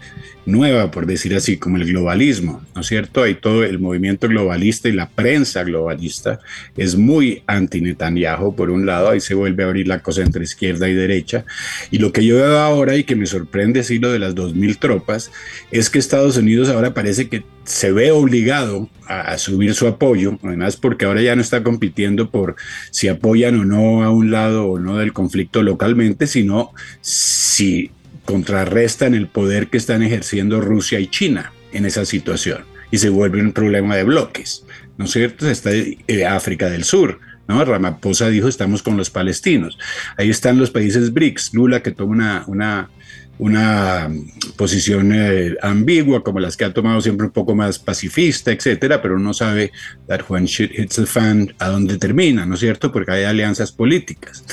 nueva, 0.47 0.91
por 0.91 1.07
decir 1.07 1.35
así, 1.35 1.57
como 1.57 1.77
el 1.77 1.87
globalismo, 1.87 2.63
¿no 2.75 2.81
es 2.81 2.87
cierto? 2.87 3.23
Hay 3.23 3.35
todo 3.35 3.65
el 3.65 3.79
movimiento 3.79 4.29
globalista 4.29 4.89
y 4.89 4.93
la 4.93 5.09
prensa 5.09 5.65
globalista 5.65 6.41
es 6.77 6.97
muy 6.97 7.43
anti-Netanyahu, 7.47 8.55
por 8.55 8.71
un 8.71 8.87
lado, 8.87 9.11
ahí 9.11 9.21
se 9.21 9.35
vuelve 9.35 9.63
a 9.63 9.67
abrir 9.67 9.89
la 9.89 10.01
cosa 10.01 10.23
entre 10.23 10.45
izquierda 10.45 10.89
y 10.89 10.95
derecha, 10.95 11.45
y 11.91 11.99
lo 11.99 12.13
que 12.13 12.25
yo 12.25 12.37
veo 12.37 12.59
ahora 12.59 12.97
y 12.97 13.05
que 13.05 13.17
me 13.17 13.27
sorprende 13.27 13.81
así 13.81 13.99
lo 13.99 14.13
de 14.13 14.19
las 14.19 14.35
2.000 14.35 14.79
tropas, 14.79 15.31
es 15.71 15.91
que 15.91 15.99
Estados 15.99 16.37
Unidos 16.37 16.69
ahora 16.69 16.95
parece 16.95 17.29
que 17.29 17.45
se 17.65 17.93
ve 17.93 18.11
obligado 18.11 18.89
a, 19.07 19.37
subir 19.39 19.75
su 19.75 19.87
apoyo, 19.87 20.39
además 20.43 20.77
porque 20.77 21.05
ahora 21.05 21.23
ya 21.23 21.35
no 21.35 21.43
está 21.43 21.63
compitiendo 21.63 22.31
por 22.31 22.57
si 22.91 23.09
apoyan 23.09 23.59
o 23.61 23.65
no 23.65 24.05
a 24.05 24.11
un 24.11 24.31
lado 24.31 24.67
o 24.67 24.79
no 24.79 24.99
del 24.99 25.13
conflicto 25.13 25.63
localmente, 25.63 26.27
sino 26.27 26.73
si 27.01 27.91
contrarrestan 28.25 29.15
el 29.15 29.29
poder 29.29 29.69
que 29.69 29.77
están 29.77 30.03
ejerciendo 30.03 30.61
Rusia 30.61 31.01
y 31.01 31.09
China 31.09 31.53
en 31.73 31.87
esa 31.87 32.05
situación 32.05 32.65
y 32.91 32.99
se 32.99 33.09
vuelve 33.09 33.41
un 33.41 33.53
problema 33.53 33.97
de 33.97 34.05
bloques, 34.05 34.65
¿no 34.97 35.07
es 35.07 35.11
cierto? 35.11 35.49
Está 35.49 35.71
eh, 35.73 36.27
África 36.27 36.71
del 36.71 36.85
Sur, 36.85 37.19
¿no? 37.49 37.65
Ramaphosa 37.65 38.29
dijo 38.29 38.49
estamos 38.49 38.83
con 38.83 38.97
los 38.97 39.11
palestinos. 39.11 39.79
Ahí 40.17 40.31
están 40.31 40.59
los 40.59 40.71
países 40.71 41.13
BRICS, 41.13 41.55
Lula 41.55 41.83
que 41.83 41.91
toma 41.91 42.15
una, 42.15 42.45
una 42.47 42.91
una 43.39 44.11
posición 44.57 45.13
eh, 45.13 45.57
ambigua 45.61 46.23
como 46.23 46.41
las 46.41 46.57
que 46.57 46.65
ha 46.65 46.73
tomado 46.73 47.01
siempre 47.01 47.27
un 47.27 47.33
poco 47.33 47.55
más 47.55 47.79
pacifista, 47.79 48.53
etcétera, 48.53 49.03
pero 49.03 49.17
uno 49.17 49.35
sabe 49.35 49.73
that 50.07 50.21
when 50.29 50.45
shit 50.45 50.71
hits 50.79 50.97
the 50.97 51.07
fan 51.07 51.53
a 51.59 51.69
dónde 51.69 51.99
termina, 51.99 52.47
¿no 52.47 52.55
es 52.55 52.61
cierto? 52.61 52.93
Porque 52.93 53.13
hay 53.13 53.25
alianzas 53.25 53.73
políticas. 53.73 54.45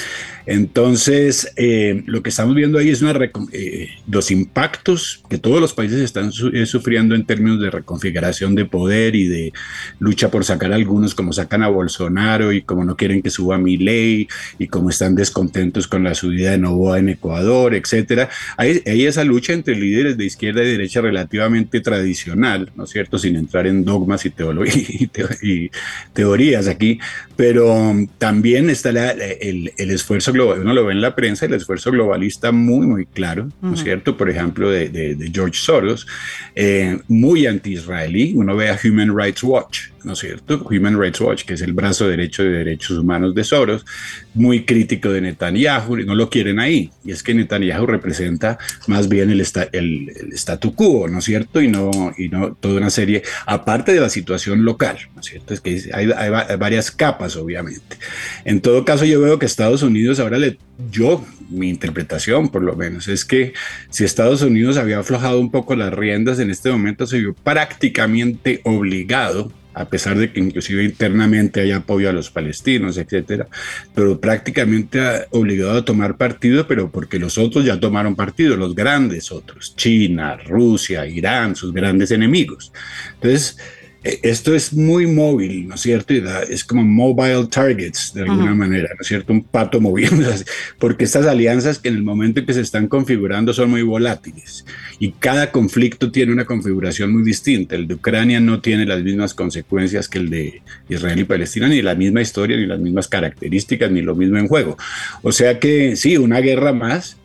Entonces, 0.52 1.54
eh, 1.56 2.04
lo 2.08 2.22
que 2.22 2.30
estamos 2.30 2.56
viendo 2.56 2.78
ahí 2.78 2.90
es 2.90 3.02
una 3.02 3.14
eh, 3.54 3.90
los 4.06 4.32
impactos 4.32 5.24
que 5.30 5.38
todos 5.38 5.62
los 5.62 5.74
países 5.74 6.02
están 6.02 6.30
eh, 6.52 6.66
sufriendo 6.66 7.16
en 7.16 7.26
términos 7.26 7.62
de 7.62 7.70
reconfiguración 7.70 8.54
de 8.54 8.66
poder 8.66 9.16
y 9.16 9.30
de 9.30 9.54
lucha 10.00 10.30
por 10.30 10.44
sacar 10.44 10.74
algunos, 10.74 11.16
como 11.16 11.32
sacan 11.32 11.64
a 11.64 11.70
Bolsonaro 11.70 12.52
y 12.52 12.64
como 12.64 12.84
no 12.84 12.98
quieren 12.98 13.22
que 13.22 13.30
suba 13.30 13.58
mi 13.58 13.78
ley 13.78 14.28
y 14.60 14.68
como 14.68 14.90
están 14.90 15.16
descontentos 15.16 15.88
con 15.88 16.04
la 16.04 16.16
subida 16.16 16.52
de 16.52 16.58
Novoa 16.58 17.00
en 17.00 17.08
Ecuador, 17.08 17.74
etcétera. 17.74 18.28
Hay, 18.58 18.82
esa 18.86 19.24
lucha 19.24 19.54
entre 19.54 19.78
líderes 19.78 20.18
de 20.18 20.26
izquierda 20.26 20.64
y 20.66 20.72
derecha 20.72 21.00
relativamente 21.00 21.80
tradicional, 21.80 22.74
¿no 22.76 22.84
es 22.84 22.90
cierto? 22.90 23.18
Sin 23.18 23.38
entrar 23.38 23.68
en 23.68 23.86
dogmas 23.86 24.26
y, 24.26 24.34
y, 25.42 25.72
teorías 26.14 26.68
aquí, 26.68 27.00
pero 27.42 27.96
también 28.20 28.70
está 28.70 28.92
el, 28.92 29.74
el 29.76 29.90
esfuerzo 29.90 30.32
global, 30.32 30.60
uno 30.60 30.76
lo 30.76 30.86
ve 30.86 30.94
en 30.94 31.02
la 31.02 31.16
prensa, 31.16 31.48
el 31.48 31.56
esfuerzo 31.56 31.90
globalista 31.90 32.52
muy, 32.52 32.86
muy 32.86 33.08
claro, 33.08 33.50
¿no 33.64 33.74
es 33.74 33.82
cierto? 33.82 34.16
Por 34.16 34.30
ejemplo, 34.30 34.70
de, 34.70 34.90
de, 34.90 35.32
George 35.34 35.58
Soros, 35.60 36.06
eh, 36.54 37.00
muy 37.08 37.48
anti-israelí, 37.48 38.34
uno 38.36 38.56
ve 38.56 38.70
a 38.70 38.78
Human 38.84 39.18
Rights 39.18 39.42
Watch, 39.42 39.88
¿no 40.04 40.14
es 40.14 40.20
cierto? 40.20 40.68
Human 40.70 41.00
Rights 41.00 41.20
Watch, 41.20 41.44
que 41.44 41.56
es 41.56 41.62
el 41.62 41.74
brazo 41.74 42.08
derecho 42.08 42.44
de 42.44 42.50
derechos 42.50 43.00
humanos 43.00 43.34
de 43.34 43.44
Soros, 43.44 43.88
muy 44.36 44.64
crítico 44.64 45.10
de 45.12 45.22
Netanyahu, 45.22 45.98
no 45.98 46.14
lo 46.14 46.30
quieren 46.30 46.60
ahí, 46.60 46.92
y 47.04 47.12
es 47.12 47.24
que 47.24 47.34
Netanyahu 47.34 47.88
representa 47.88 48.60
más 48.86 49.10
bien 49.10 49.32
el, 49.32 49.42
el, 49.72 50.14
el 50.16 50.34
statu 50.34 50.76
quo, 50.76 51.08
¿no 51.08 51.18
es 51.18 51.26
cierto? 51.26 51.60
Y 51.60 51.68
no, 51.68 51.90
y 52.20 52.30
no 52.30 52.54
toda 52.54 52.78
una 52.78 52.92
serie, 52.92 53.24
aparte 53.48 53.94
de 53.94 54.00
la 54.00 54.10
situación 54.10 54.64
local, 54.64 54.98
¿no 55.16 55.22
es 55.22 55.26
cierto? 55.28 55.56
Es 55.56 55.62
que 55.62 55.82
hay, 55.92 56.12
hay 56.16 56.58
varias 56.58 56.92
capas, 56.92 57.31
obviamente. 57.36 57.98
En 58.46 58.62
todo 58.62 58.86
caso, 58.86 59.06
yo 59.06 59.22
veo 59.22 59.40
que 59.40 59.46
Estados 59.46 59.84
Unidos 59.84 60.20
ahora 60.20 60.38
le, 60.38 60.58
yo, 60.92 61.26
mi 61.50 61.70
interpretación 61.70 62.50
por 62.50 62.64
lo 62.64 62.76
menos, 62.76 63.08
es 63.08 63.26
que 63.26 63.54
si 63.90 64.04
Estados 64.04 64.42
Unidos 64.42 64.78
había 64.78 65.00
aflojado 65.00 65.40
un 65.40 65.52
poco 65.52 65.76
las 65.76 65.94
riendas, 65.94 66.40
en 66.40 66.50
este 66.50 66.72
momento 66.72 67.06
se 67.08 67.20
vio 67.20 67.34
prácticamente 67.34 68.62
obligado 68.64 69.52
a 69.74 69.86
pesar 69.86 70.18
de 70.18 70.32
que 70.32 70.40
inclusive 70.40 70.84
internamente 70.84 71.62
hay 71.62 71.72
apoyo 71.72 72.10
a 72.10 72.14
los 72.14 72.30
palestinos, 72.30 72.98
etcétera, 72.98 73.48
pero 73.96 74.20
prácticamente 74.20 75.00
obligado 75.30 75.78
a 75.78 75.86
tomar 75.86 76.18
partido, 76.18 76.68
pero 76.68 76.92
porque 76.92 77.20
los 77.20 77.38
otros 77.38 77.64
ya 77.64 77.80
tomaron 77.80 78.16
partido, 78.16 78.58
los 78.58 78.76
grandes 78.76 79.32
otros, 79.32 79.76
China, 79.76 80.38
Rusia, 80.38 81.06
Irán, 81.06 81.56
sus 81.56 81.74
grandes 81.74 82.12
enemigos. 82.12 82.74
Entonces, 83.16 83.58
esto 84.04 84.56
es 84.56 84.74
muy 84.74 85.06
móvil, 85.06 85.68
¿no 85.68 85.76
es 85.76 85.82
cierto? 85.82 86.14
es 86.14 86.64
como 86.64 86.84
mobile 86.84 87.46
targets, 87.46 88.14
de 88.16 88.24
alguna 88.24 88.56
manera, 88.56 88.90
¿no 88.96 89.02
es 89.02 89.08
cierto? 89.08 89.32
Un 89.32 89.44
pato 89.44 89.80
moviéndose, 89.80 90.44
porque 90.80 91.04
estas 91.04 91.28
alianzas 91.28 91.78
que 91.78 91.90
en 91.90 91.98
el 91.98 92.04
momento 92.04 92.40
en 92.40 92.48
que 92.48 92.54
se 92.54 92.62
están 92.62 92.88
configurando 92.88 93.54
son 93.54 93.70
muy 93.70 93.84
volátiles 93.84 94.66
y 94.98 95.12
cada 95.12 95.52
conflicto 95.52 96.12
tiene 96.12 96.34
una 96.34 96.46
configuración 96.46 97.14
muy 97.14 97.24
distinta. 97.24 97.76
El 97.76 97.88
de 97.88 97.94
Ucrania 97.94 98.40
no 98.40 98.60
tiene 98.60 98.88
las 98.88 99.04
mismas 99.04 99.36
consecuencias 99.36 100.08
que 100.08 100.18
el 100.18 100.32
de 100.32 100.64
Israel 100.90 101.20
y 101.20 101.24
Palestina, 101.24 101.68
ni 101.68 101.84
la 101.84 101.94
misma 101.94 102.22
historia, 102.22 102.58
ni 102.58 102.66
las 102.66 102.80
mismas 102.80 103.08
características, 103.08 103.92
ni 103.92 104.02
lo 104.02 104.16
mismo 104.16 104.40
en 104.40 104.48
juego. 104.48 104.78
O 105.22 105.32
sea 105.32 105.60
que 105.60 105.96
sí, 105.96 106.18
una 106.18 106.40
guerra 106.40 106.74
más 106.74 107.18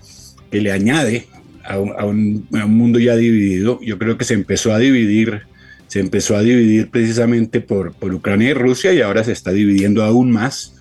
que 0.51 0.61
le 0.61 0.73
añade 0.73 1.27
a 1.65 1.79
un, 1.79 2.47
a 2.53 2.65
un 2.65 2.77
mundo 2.77 2.99
ya 2.99 3.17
dividido, 3.17 3.81
yo 3.83 3.99
creo 3.99 4.19
que 4.19 4.25
se 4.25 4.35
empezó 4.35 4.73
a 4.73 4.79
dividir 4.79 5.43
se 5.89 6.01
empezó 6.01 6.37
a 6.37 6.43
dividir 6.43 6.91
precisamente 6.91 7.61
por, 7.61 7.95
por 7.95 8.13
Ucrania 8.13 8.51
y 8.51 8.55
Rusia 8.55 8.93
y 8.93 9.01
ahora 9.01 9.25
se 9.25 9.33
está 9.33 9.53
dividiendo 9.53 10.03
aún 10.03 10.31
más 10.31 10.75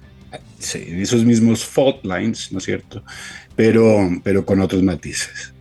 en 0.74 1.02
esos 1.02 1.24
mismos 1.26 1.64
fault 1.66 2.04
lines, 2.04 2.52
¿no 2.52 2.58
es 2.58 2.66
cierto? 2.66 3.04
Pero, 3.56 4.10
pero 4.24 4.46
con 4.46 4.62
otros 4.62 4.82
matices. 4.82 5.54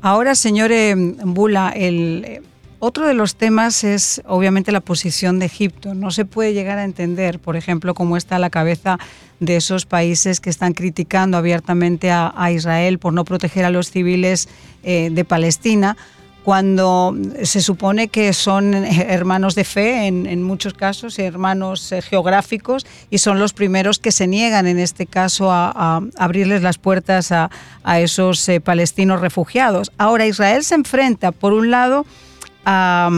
Ahora, 0.00 0.34
señor 0.34 0.72
eh, 0.72 0.94
Bula, 0.96 1.72
el, 1.76 2.40
otro 2.78 3.06
de 3.06 3.14
los 3.14 3.36
temas 3.36 3.84
es 3.84 4.22
obviamente 4.26 4.72
la 4.72 4.80
posición 4.80 5.38
de 5.38 5.46
Egipto. 5.46 5.94
No 5.94 6.10
se 6.10 6.24
puede 6.24 6.52
llegar 6.52 6.78
a 6.78 6.84
entender, 6.84 7.38
por 7.38 7.56
ejemplo, 7.56 7.94
cómo 7.94 8.16
está 8.16 8.38
la 8.38 8.50
cabeza 8.50 8.98
de 9.40 9.56
esos 9.56 9.86
países 9.86 10.40
que 10.40 10.50
están 10.50 10.72
criticando 10.72 11.36
abiertamente 11.36 12.10
a, 12.10 12.50
Israel 12.50 12.98
por 12.98 13.12
no 13.12 13.24
proteger 13.24 13.64
a 13.64 13.70
los 13.70 13.90
civiles 13.90 14.48
eh, 14.82 15.10
de 15.12 15.24
Palestina 15.24 15.96
cuando 16.46 17.12
se 17.42 17.60
supone 17.60 18.06
que 18.06 18.32
son 18.32 18.72
hermanos 18.72 19.56
de 19.56 19.64
fe 19.64 20.06
en, 20.06 20.42
muchos 20.44 20.74
casos, 20.74 21.18
hermanos 21.18 21.90
eh, 21.90 22.00
geográficos, 22.02 22.86
y 23.10 23.18
son 23.18 23.40
los 23.40 23.52
primeros 23.52 23.98
que 23.98 24.12
se 24.12 24.28
niegan 24.28 24.68
en 24.68 24.78
este 24.78 25.06
caso 25.06 25.50
a, 25.50 26.00
abrirles 26.16 26.62
las 26.62 26.78
puertas 26.78 27.32
a, 27.32 27.50
esos 27.98 28.48
eh, 28.48 28.60
palestinos 28.60 29.20
refugiados. 29.20 29.90
Ahora 29.98 30.24
Israel 30.24 30.62
se 30.62 30.76
enfrenta, 30.76 31.32
por 31.32 31.52
un 31.52 31.72
lado, 31.72 32.06
a, 32.64 33.10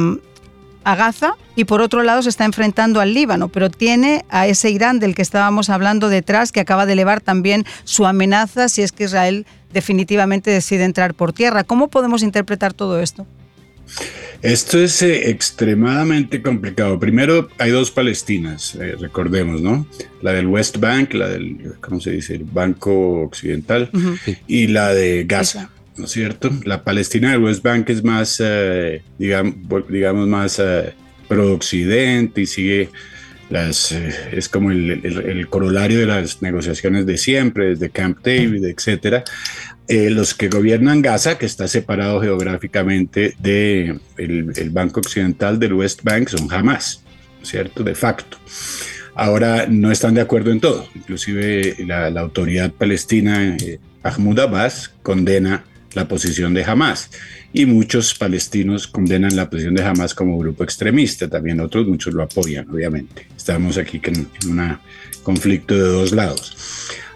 a 0.84 0.96
Gaza 0.96 1.34
y 1.56 1.64
por 1.64 1.80
otro 1.80 2.02
lado 2.02 2.22
se 2.22 2.28
está 2.28 2.44
enfrentando 2.44 3.00
al 3.00 3.14
Líbano, 3.14 3.48
pero 3.48 3.70
tiene 3.70 4.24
a 4.30 4.46
ese 4.46 4.70
Irán 4.70 5.00
del 5.00 5.14
que 5.14 5.22
estábamos 5.22 5.70
hablando 5.70 6.08
detrás 6.08 6.52
que 6.52 6.60
acaba 6.60 6.86
de 6.86 6.94
elevar 6.94 7.20
también 7.20 7.64
su 7.84 8.06
amenaza 8.06 8.68
si 8.68 8.82
es 8.82 8.92
que 8.92 9.04
Israel 9.04 9.46
definitivamente 9.72 10.50
decide 10.50 10.84
entrar 10.84 11.14
por 11.14 11.32
tierra. 11.32 11.64
¿Cómo 11.64 11.88
podemos 11.88 12.22
interpretar 12.22 12.72
todo 12.72 13.00
esto? 13.00 13.26
Esto 14.42 14.78
es 14.78 15.02
eh, 15.02 15.30
extremadamente 15.30 16.42
complicado. 16.42 16.98
Primero, 17.00 17.48
hay 17.58 17.70
dos 17.70 17.90
Palestinas, 17.90 18.76
eh, 18.76 18.94
recordemos, 19.00 19.60
¿no? 19.60 19.86
La 20.22 20.32
del 20.32 20.46
West 20.46 20.78
Bank, 20.78 21.14
la 21.14 21.28
del, 21.28 21.74
¿cómo 21.80 22.00
se 22.00 22.12
dice? 22.12 22.36
El 22.36 22.44
Banco 22.44 23.22
Occidental, 23.22 23.90
y 24.46 24.68
la 24.68 24.94
de 24.94 25.24
Gaza. 25.24 25.70
¿No 25.98 26.04
es 26.04 26.10
cierto? 26.10 26.50
La 26.64 26.82
Palestina 26.84 27.32
del 27.32 27.42
West 27.42 27.62
Bank 27.62 27.90
es 27.90 28.02
más, 28.02 28.40
eh, 28.42 29.02
digamos, 29.18 29.56
digamos, 29.88 30.28
más 30.28 30.62
pro-occidente 31.28 32.40
y 32.40 32.46
sigue 32.46 32.90
las, 33.50 33.92
eh, 33.92 34.14
es 34.32 34.48
como 34.48 34.70
el, 34.70 35.46
corolario 35.48 35.98
de 35.98 36.06
las 36.06 36.42
negociaciones 36.42 37.06
de 37.06 37.16
siempre, 37.18 37.70
desde 37.70 37.90
Camp 37.90 38.18
David, 38.22 38.64
etcétera. 38.64 39.24
Eh, 39.86 40.10
los 40.10 40.34
que 40.34 40.48
gobiernan 40.48 41.00
Gaza, 41.00 41.38
que 41.38 41.46
está 41.46 41.66
separado 41.66 42.20
geográficamente 42.20 43.34
del 43.38 44.00
de 44.16 44.62
el 44.62 44.70
Banco 44.70 45.00
Occidental 45.00 45.58
del 45.58 45.72
West 45.72 46.02
Bank, 46.02 46.28
son 46.28 46.52
Hamas, 46.52 47.02
¿cierto? 47.42 47.82
De 47.82 47.94
facto. 47.94 48.36
Ahora 49.14 49.66
no 49.66 49.90
están 49.90 50.14
de 50.14 50.20
acuerdo 50.20 50.52
en 50.52 50.60
todo. 50.60 50.86
Inclusive 50.94 51.74
la, 51.86 52.08
autoridad 52.20 52.70
palestina, 52.70 53.56
eh, 53.56 53.80
Mahmoud 54.04 54.38
Abbas, 54.40 54.92
condena 55.02 55.64
la 55.94 56.06
posición 56.06 56.54
de 56.54 56.64
Hamas 56.64 57.10
y 57.52 57.66
muchos 57.66 58.14
palestinos 58.14 58.86
condenan 58.86 59.34
la 59.34 59.48
posición 59.48 59.74
de 59.74 59.82
Hamas 59.82 60.14
como 60.14 60.38
grupo 60.38 60.64
extremista, 60.64 61.28
también 61.28 61.60
otros 61.60 61.86
muchos 61.86 62.14
lo 62.14 62.22
apoyan, 62.22 62.68
obviamente. 62.70 63.26
Estamos 63.36 63.78
aquí 63.78 64.00
en, 64.04 64.28
un 64.48 64.78
conflicto 65.22 65.74
de 65.74 65.80
dos 65.80 66.12
lados. 66.12 66.56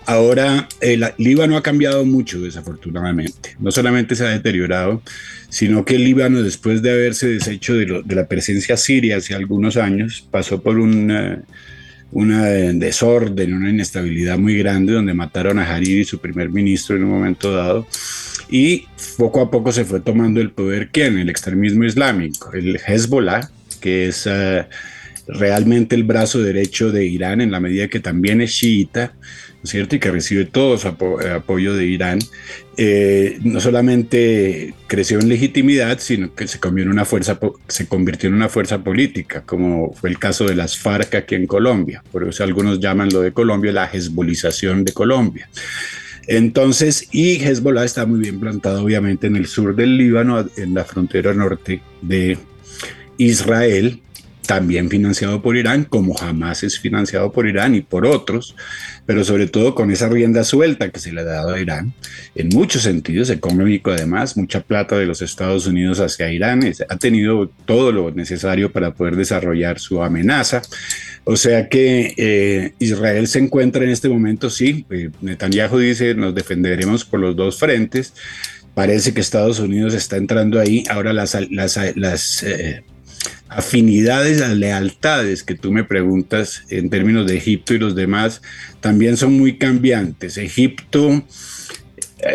Ahora, 0.05 0.69
el 0.81 1.05
Líbano 1.19 1.57
ha 1.57 1.63
cambiado 1.63 2.05
mucho, 2.05 2.41
desafortunadamente. 2.41 3.57
No 3.61 3.71
solamente 3.71 4.17
se 4.17 4.25
ha 4.25 4.31
deteriorado, 4.31 5.01
sino 5.49 5.85
que 5.85 5.95
el 5.95 6.05
Líbano, 6.05 6.43
después 6.43 6.83
de 6.83 6.91
haberse 6.91 7.29
deshecho 7.29 7.75
de, 7.75 8.03
la 8.09 8.27
presencia 8.27 8.77
siria 8.77 9.19
hace 9.19 9.35
algunos 9.35 9.77
años, 9.77 10.27
pasó 10.31 10.61
por 10.63 10.79
un 10.79 11.45
una 12.15 12.45
desorden, 12.45 13.55
una 13.55 13.71
inestabilidad 13.71 14.37
muy 14.37 14.59
grande, 14.59 14.93
donde 14.93 15.15
mataron 15.15 15.59
a 15.59 15.75
Hariri, 15.75 16.05
su 16.05 16.19
primer 16.19 16.51
ministro, 16.51 16.95
en 16.95 17.05
un 17.05 17.11
momento 17.11 17.55
dado 17.55 17.87
y 18.53 18.87
poco 19.17 19.41
a 19.41 19.51
poco 19.51 19.73
se 19.73 19.87
fue 19.87 20.01
tomando 20.01 20.39
el 20.39 20.51
poder 20.51 20.91
quién, 20.93 21.19
el 21.19 21.31
extremismo 21.31 21.85
islámico, 21.85 22.53
el 22.53 22.79
Hezbollah, 22.87 23.49
que 23.81 24.09
es 24.09 24.29
eh, 24.31 24.67
realmente 25.27 25.95
el 25.95 26.05
brazo 26.05 26.43
derecho 26.43 26.93
de 26.93 27.07
Irán 27.07 27.41
en 27.41 27.51
la 27.51 27.61
medida 27.61 27.89
que 27.89 27.99
también 27.99 28.43
es 28.43 28.53
chiita, 28.53 29.15
¿no 29.15 29.63
es 29.65 29.71
cierto? 29.71 29.97
Y 29.97 30.01
que 30.01 30.11
recibe 30.11 30.45
todo 30.45 30.77
su 30.77 30.87
apoyo 30.87 31.75
de 31.75 31.87
Irán, 31.87 32.19
eh, 32.77 33.39
no 33.43 33.59
solamente 33.59 34.75
creció 34.87 35.19
en 35.19 35.31
legitimidad, 35.31 35.99
sino 35.99 36.35
que 36.35 36.47
se 36.47 36.61
convirtió, 36.61 36.91
en 36.91 36.93
una 36.93 37.07
fuerza, 37.07 37.39
se 37.69 37.87
convirtió 37.87 38.29
en 38.29 38.35
una 38.35 38.51
fuerza 38.51 38.85
política, 38.85 39.45
como 39.47 39.95
fue 39.95 40.11
el 40.11 40.19
caso 40.19 40.45
de 40.45 40.57
las 40.57 40.77
FARC 40.77 41.15
aquí 41.15 41.37
en 41.37 41.47
Colombia. 41.47 42.05
Por 42.13 42.29
eso 42.29 42.45
algunos 42.45 42.81
llaman 42.81 43.09
lo 43.09 43.23
de 43.23 43.33
Colombia 43.33 43.73
la 43.73 43.91
hezbolización 43.91 44.85
de 44.85 44.93
Colombia. 44.93 45.49
Entonces, 46.27 47.09
y 47.13 47.43
Hezbollah 47.43 47.85
está 47.85 48.07
muy 48.07 48.21
bien 48.21 48.39
plantado, 48.39 48.85
obviamente, 48.85 49.27
en 49.27 49.37
el 49.37 49.47
sur 49.47 49.75
del 49.75 49.97
Líbano, 49.97 50.47
en 50.57 50.75
la 50.75 50.85
frontera 50.85 51.35
norte 51.35 51.83
de 52.01 52.39
Israel, 53.19 54.01
también 54.47 54.91
financiado 54.91 55.41
por 55.41 55.57
Irán, 55.57 55.85
como 55.85 56.15
jamás 56.15 56.63
es 56.63 56.79
financiado 56.79 57.33
por 57.33 57.47
Irán 57.47 57.75
y 57.75 57.81
por 57.81 58.07
otros, 58.07 58.57
pero 59.07 59.25
sobre 59.25 59.47
todo 59.47 59.75
con 59.75 59.91
esa 59.91 60.09
rienda 60.09 60.45
suelta 60.45 60.91
que 60.91 60.99
se 60.99 61.13
le 61.13 61.21
ha 61.21 61.25
dado 61.25 61.55
a 61.55 61.61
Irán, 61.61 61.95
en 62.35 62.49
muchos 62.49 62.83
sentidos, 62.83 63.31
económico 63.31 63.91
además, 63.91 64.37
mucha 64.37 64.61
plata 64.61 64.99
de 64.99 65.07
los 65.07 65.23
Estados 65.23 65.67
Unidos 65.67 66.01
hacia 66.01 66.31
Irán, 66.31 66.63
ha 66.89 66.97
tenido 66.97 67.49
todo 67.65 67.93
lo 67.93 68.11
necesario 68.11 68.73
para 68.73 68.95
poder 68.95 69.17
desarrollar 69.17 69.79
su 69.79 70.03
amenaza. 70.03 70.63
O 71.25 71.37
sea 71.37 71.69
que 71.69 72.15
eh, 72.17 72.75
Israel 72.81 73.29
se 73.29 73.39
encuentra 73.39 73.85
en 73.85 73.91
este 73.91 74.09
momento, 74.09 74.51
sí, 74.51 74.85
eh, 74.91 75.11
Netanyahu 75.21 75.79
dice, 75.79 76.15
nos 76.15 76.35
defenderemos 76.35 77.05
por 77.05 77.21
los 77.21 77.37
dos 77.37 77.59
frentes, 77.59 78.13
parece 78.75 79.15
que 79.15 79.21
Estados 79.21 79.61
Unidos 79.61 79.95
está 79.95 80.17
entrando 80.17 80.59
ahí, 80.59 80.83
ahora 80.91 81.13
las 81.13 81.35
eh, 82.43 82.83
afinidades, 83.57 84.41
las 84.41 84.57
lealtades 84.57 85.43
que 85.43 85.55
tú 85.55 85.73
me 85.73 85.85
preguntas 85.85 86.65
en 86.69 86.91
términos 86.91 87.27
de 87.27 87.37
Egipto 87.37 87.75
y 87.75 87.79
los 87.79 87.95
demás, 87.95 88.43
también 88.81 89.17
son 89.17 89.35
muy 89.35 89.59
cambiantes. 89.59 90.37
Egipto 90.39 91.25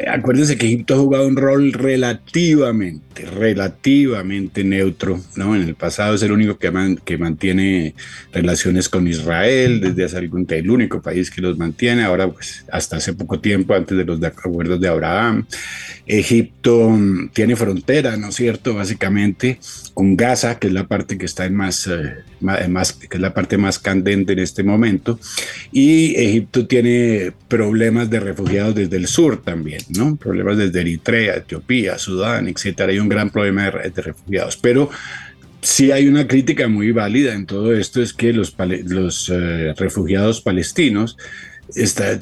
acuérdense 0.09 0.57
que 0.57 0.65
Egipto 0.65 0.95
ha 0.95 0.97
jugado 0.97 1.27
un 1.27 1.37
rol 1.37 1.71
relativamente, 1.73 3.25
relativamente 3.25 4.63
neutro, 4.63 5.21
¿no? 5.35 5.55
En 5.55 5.63
el 5.63 5.75
pasado 5.75 6.15
es 6.15 6.23
el 6.23 6.31
único 6.31 6.57
que, 6.57 6.71
que 7.05 7.17
mantiene 7.17 7.95
relaciones 8.33 8.89
con 8.89 9.07
Israel 9.07 9.79
desde 9.79 10.03
hace 10.05 10.17
algún 10.17 10.45
tiempo, 10.45 10.65
el 10.65 10.71
único 10.71 11.01
país 11.01 11.31
que 11.31 11.41
los 11.41 11.57
mantiene, 11.57 12.03
ahora 12.03 12.29
pues 12.29 12.65
hasta 12.71 12.97
hace 12.97 13.13
poco 13.13 13.39
tiempo, 13.39 13.73
antes 13.73 13.97
de 13.97 14.05
los 14.05 14.21
acuerdos 14.23 14.79
de 14.79 14.87
Abraham. 14.87 15.45
Egipto 16.05 16.89
mm, 16.89 17.29
tiene 17.33 17.55
frontera, 17.55 18.17
¿no 18.17 18.29
es 18.29 18.35
cierto? 18.35 18.75
Básicamente 18.75 19.59
con 19.93 20.15
Gaza, 20.15 20.59
que 20.59 20.67
es 20.67 20.73
la 20.73 20.87
parte 20.87 21.17
que 21.17 21.25
está 21.25 21.45
en 21.45 21.55
más, 21.55 21.87
eh, 21.87 22.15
más, 22.39 22.93
que 22.93 23.17
es 23.17 23.21
la 23.21 23.33
parte 23.33 23.57
más 23.57 23.79
candente 23.79 24.33
en 24.33 24.39
este 24.39 24.63
momento, 24.63 25.19
y 25.71 26.15
Egipto 26.15 26.67
tiene 26.67 27.33
problemas 27.47 28.09
de 28.09 28.19
refugiados 28.19 28.75
desde 28.75 28.97
el 28.97 29.07
sur 29.07 29.41
también. 29.41 29.81
¿no? 29.89 30.15
Problemas 30.15 30.57
desde 30.57 30.81
Eritrea, 30.81 31.35
Etiopía, 31.35 31.97
Sudán, 31.97 32.47
etcétera. 32.47 32.91
Hay 32.91 32.99
un 32.99 33.09
gran 33.09 33.29
problema 33.29 33.69
de, 33.69 34.01
refugiados. 34.01 34.57
Pero 34.57 34.89
sí 35.61 35.91
hay 35.91 36.07
una 36.07 36.27
crítica 36.27 36.67
muy 36.67 36.91
válida 36.91 37.33
en 37.33 37.45
todo 37.45 37.73
esto, 37.73 38.01
es 38.01 38.13
que 38.13 38.33
los, 38.33 38.53
eh, 39.29 39.73
refugiados 39.77 40.41
palestinos 40.41 41.17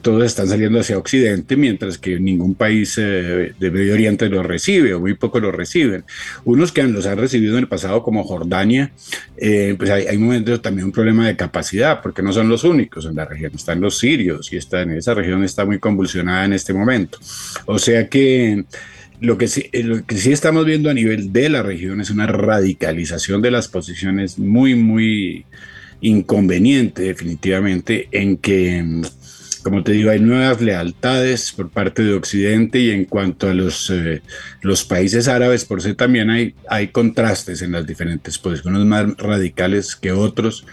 Todos 0.02 0.26
están 0.26 0.48
saliendo 0.48 0.80
hacia 0.80 0.98
Occidente, 0.98 1.56
mientras 1.56 1.98
que 1.98 2.20
ningún 2.20 2.56
país 2.56 2.98
eh, 2.98 3.54
de 3.60 3.72
Medio 3.72 3.94
Oriente 3.94 4.28
los 4.28 4.46
recibe 4.46 4.94
o 4.94 5.00
muy 5.00 5.14
pocos 5.14 5.42
los 5.42 5.54
reciben. 5.54 6.04
Unos 6.46 6.72
que 6.72 6.84
los 6.84 7.06
han 7.06 7.18
recibido 7.18 7.54
en 7.54 7.60
el 7.60 7.68
pasado, 7.68 8.02
como 8.02 8.24
Jordania, 8.24 8.92
eh, 9.38 9.76
pues 9.78 9.92
hay, 9.92 10.08
hay 10.08 10.18
momentos 10.18 10.62
también 10.62 10.86
un 10.86 10.92
problema 10.92 11.28
de 11.28 11.36
capacidad, 11.36 12.02
porque 12.02 12.24
no 12.24 12.34
son 12.34 12.50
los 12.50 12.64
únicos 12.64 13.06
en 13.06 13.16
la 13.16 13.26
región, 13.26 13.52
están 13.54 13.82
los 13.82 14.00
sirios 14.00 14.52
y 14.52 14.58
está, 14.58 14.82
en 14.82 14.92
esa 14.92 15.14
región 15.14 15.44
está 15.44 15.64
muy 15.64 15.80
convulsionada 15.80 16.46
en 16.46 16.54
este 16.54 16.74
momento. 16.74 17.20
O 17.66 17.78
sea 17.78 18.10
que 18.10 18.66
lo 19.20 19.38
que, 19.38 19.48
sí, 19.48 19.70
lo 19.74 20.06
que 20.06 20.18
sí 20.18 20.32
estamos 20.32 20.66
viendo 20.66 20.90
a 20.90 20.94
nivel 20.94 21.32
de 21.32 21.50
la 21.50 21.62
región 21.62 22.02
es 22.02 22.10
una 22.10 22.28
radicalización 22.28 23.42
de 23.42 23.52
las 23.52 23.68
posiciones 23.68 24.40
muy, 24.40 24.76
muy 24.76 25.46
inconveniente 26.02 27.04
definitivamente 27.04 28.10
en 28.12 28.38
que 28.38 28.84
como 29.66 29.82
te 29.82 29.94
digo, 29.94 30.12
hay 30.12 30.20
nuevas 30.20 30.62
lealtades 30.62 31.52
por 31.52 31.72
parte 31.72 32.04
de 32.04 32.14
Occidente 32.14 32.78
y 32.78 32.92
en 32.92 33.06
cuanto 33.06 33.50
a 33.50 33.54
los, 33.56 33.90
eh, 33.90 34.22
los 34.62 34.86
países 34.86 35.28
árabes, 35.28 35.66
por 35.66 35.82
sí 35.82 35.96
también 35.96 36.30
hay, 36.30 36.54
hay 36.70 36.90
contrastes 36.90 37.64
en 37.64 37.72
las 37.72 37.88
diferentes 37.88 38.38
posiciones, 38.38 38.80
unos 38.80 38.86
más 38.86 39.18
radicales 39.18 39.96
que 39.96 40.12
otros, 40.12 40.68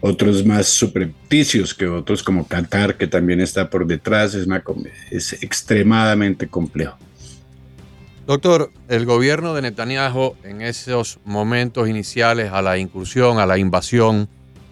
otros 0.00 0.46
más 0.46 0.66
suprepticios 0.66 1.74
que 1.74 1.88
otros, 1.88 2.22
como 2.22 2.48
Qatar, 2.48 2.96
que 2.96 3.06
también 3.06 3.42
está 3.42 3.68
por 3.68 3.86
detrás, 3.86 4.34
es, 4.34 4.46
una, 4.46 4.64
es 5.10 5.34
extremadamente 5.42 6.48
complejo. 6.48 6.96
Doctor, 8.26 8.72
el 8.88 9.04
gobierno 9.04 9.52
de 9.52 9.60
Netanyahu 9.60 10.36
en 10.42 10.62
esos 10.62 11.18
momentos 11.26 11.86
iniciales 11.86 12.50
a 12.50 12.62
la 12.62 12.78
incursión, 12.78 13.40
a 13.40 13.44
la 13.44 13.58
invasión 13.58 14.26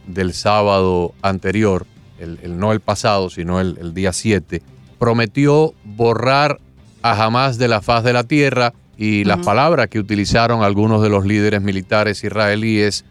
del 0.07 0.33
sábado 0.33 1.13
anterior, 1.21 1.85
el, 2.19 2.59
no 2.59 2.73
el 2.73 2.81
pasado, 2.81 3.31
sino 3.31 3.61
el, 3.61 3.95
día 3.95 4.13
7, 4.13 4.63
prometió 4.99 5.75
borrar 5.85 6.59
a 7.03 7.25
Hamas 7.25 7.59
de 7.59 7.69
la 7.69 7.83
faz 7.83 8.05
de 8.05 8.13
la 8.13 8.25
tierra 8.25 8.73
y 8.97 9.25
las 9.25 9.45
palabras 9.45 9.89
que 9.89 9.99
utilizaron 9.99 10.63
algunos 10.63 11.03
de 11.03 11.11
los 11.11 11.27
líderes 11.27 11.61
militares 11.61 12.25
israelíes, 12.25 13.05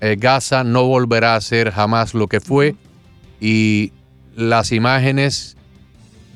eh, 0.00 0.16
Gaza 0.18 0.62
no 0.62 0.84
volverá 0.84 1.34
a 1.34 1.40
ser 1.40 1.72
jamás 1.72 2.14
lo 2.14 2.28
que 2.28 2.40
fue 2.40 2.76
y 3.40 3.92
las 4.36 4.70
imágenes 4.70 5.56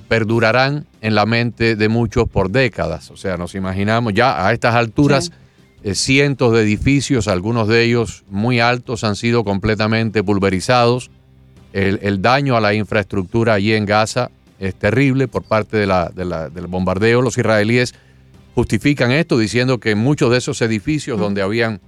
perdurarán 0.08 0.86
en 1.00 1.14
la 1.14 1.26
mente 1.26 1.76
de 1.76 1.88
muchos 1.88 2.28
por 2.28 2.50
décadas. 2.50 3.10
O 3.10 3.16
sea, 3.16 3.36
nos 3.36 3.54
imaginamos 3.54 4.14
ya 4.14 4.46
a 4.46 4.52
estas 4.52 4.74
alturas 4.74 5.30
eh, 5.84 5.94
cientos 5.94 6.52
de 6.52 6.62
edificios, 6.62 7.28
algunos 7.28 7.68
de 7.68 7.84
ellos 7.84 8.24
muy 8.28 8.58
altos, 8.58 9.04
han 9.04 9.14
sido 9.14 9.44
completamente 9.44 10.24
pulverizados 10.24 11.10
el, 11.72 12.22
daño 12.22 12.56
a 12.56 12.60
la 12.60 12.74
infraestructura 12.74 13.54
allí 13.54 13.74
en 13.74 13.84
Gaza 13.84 14.30
es 14.58 14.74
terrible 14.74 15.28
por 15.28 15.44
parte 15.44 15.76
de 15.76 15.86
la, 15.86 16.08
del 16.08 16.66
bombardeo. 16.66 17.22
Los 17.22 17.38
israelíes 17.38 17.94
justifican 18.54 19.12
esto 19.12 19.38
diciendo 19.38 19.78
que 19.78 19.94
muchos 19.94 20.30
de 20.30 20.38
esos 20.38 20.60
edificios 20.62 21.18
donde 21.18 21.42
habían 21.42 21.80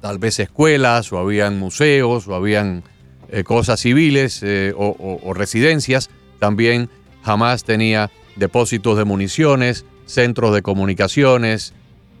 tal 0.00 0.18
vez 0.18 0.38
escuelas 0.38 1.12
o 1.12 1.18
habían 1.18 1.58
museos 1.58 2.28
o 2.28 2.34
habían 2.34 2.82
eh, 3.30 3.44
cosas 3.44 3.80
civiles 3.80 4.40
eh, 4.42 4.72
o, 4.76 5.34
residencias, 5.34 6.08
también 6.38 6.88
jamás 7.22 7.64
tenía 7.64 8.10
depósitos 8.36 8.96
de 8.96 9.04
municiones, 9.04 9.84
centros 10.06 10.54
de 10.54 10.62
comunicaciones, 10.62 11.74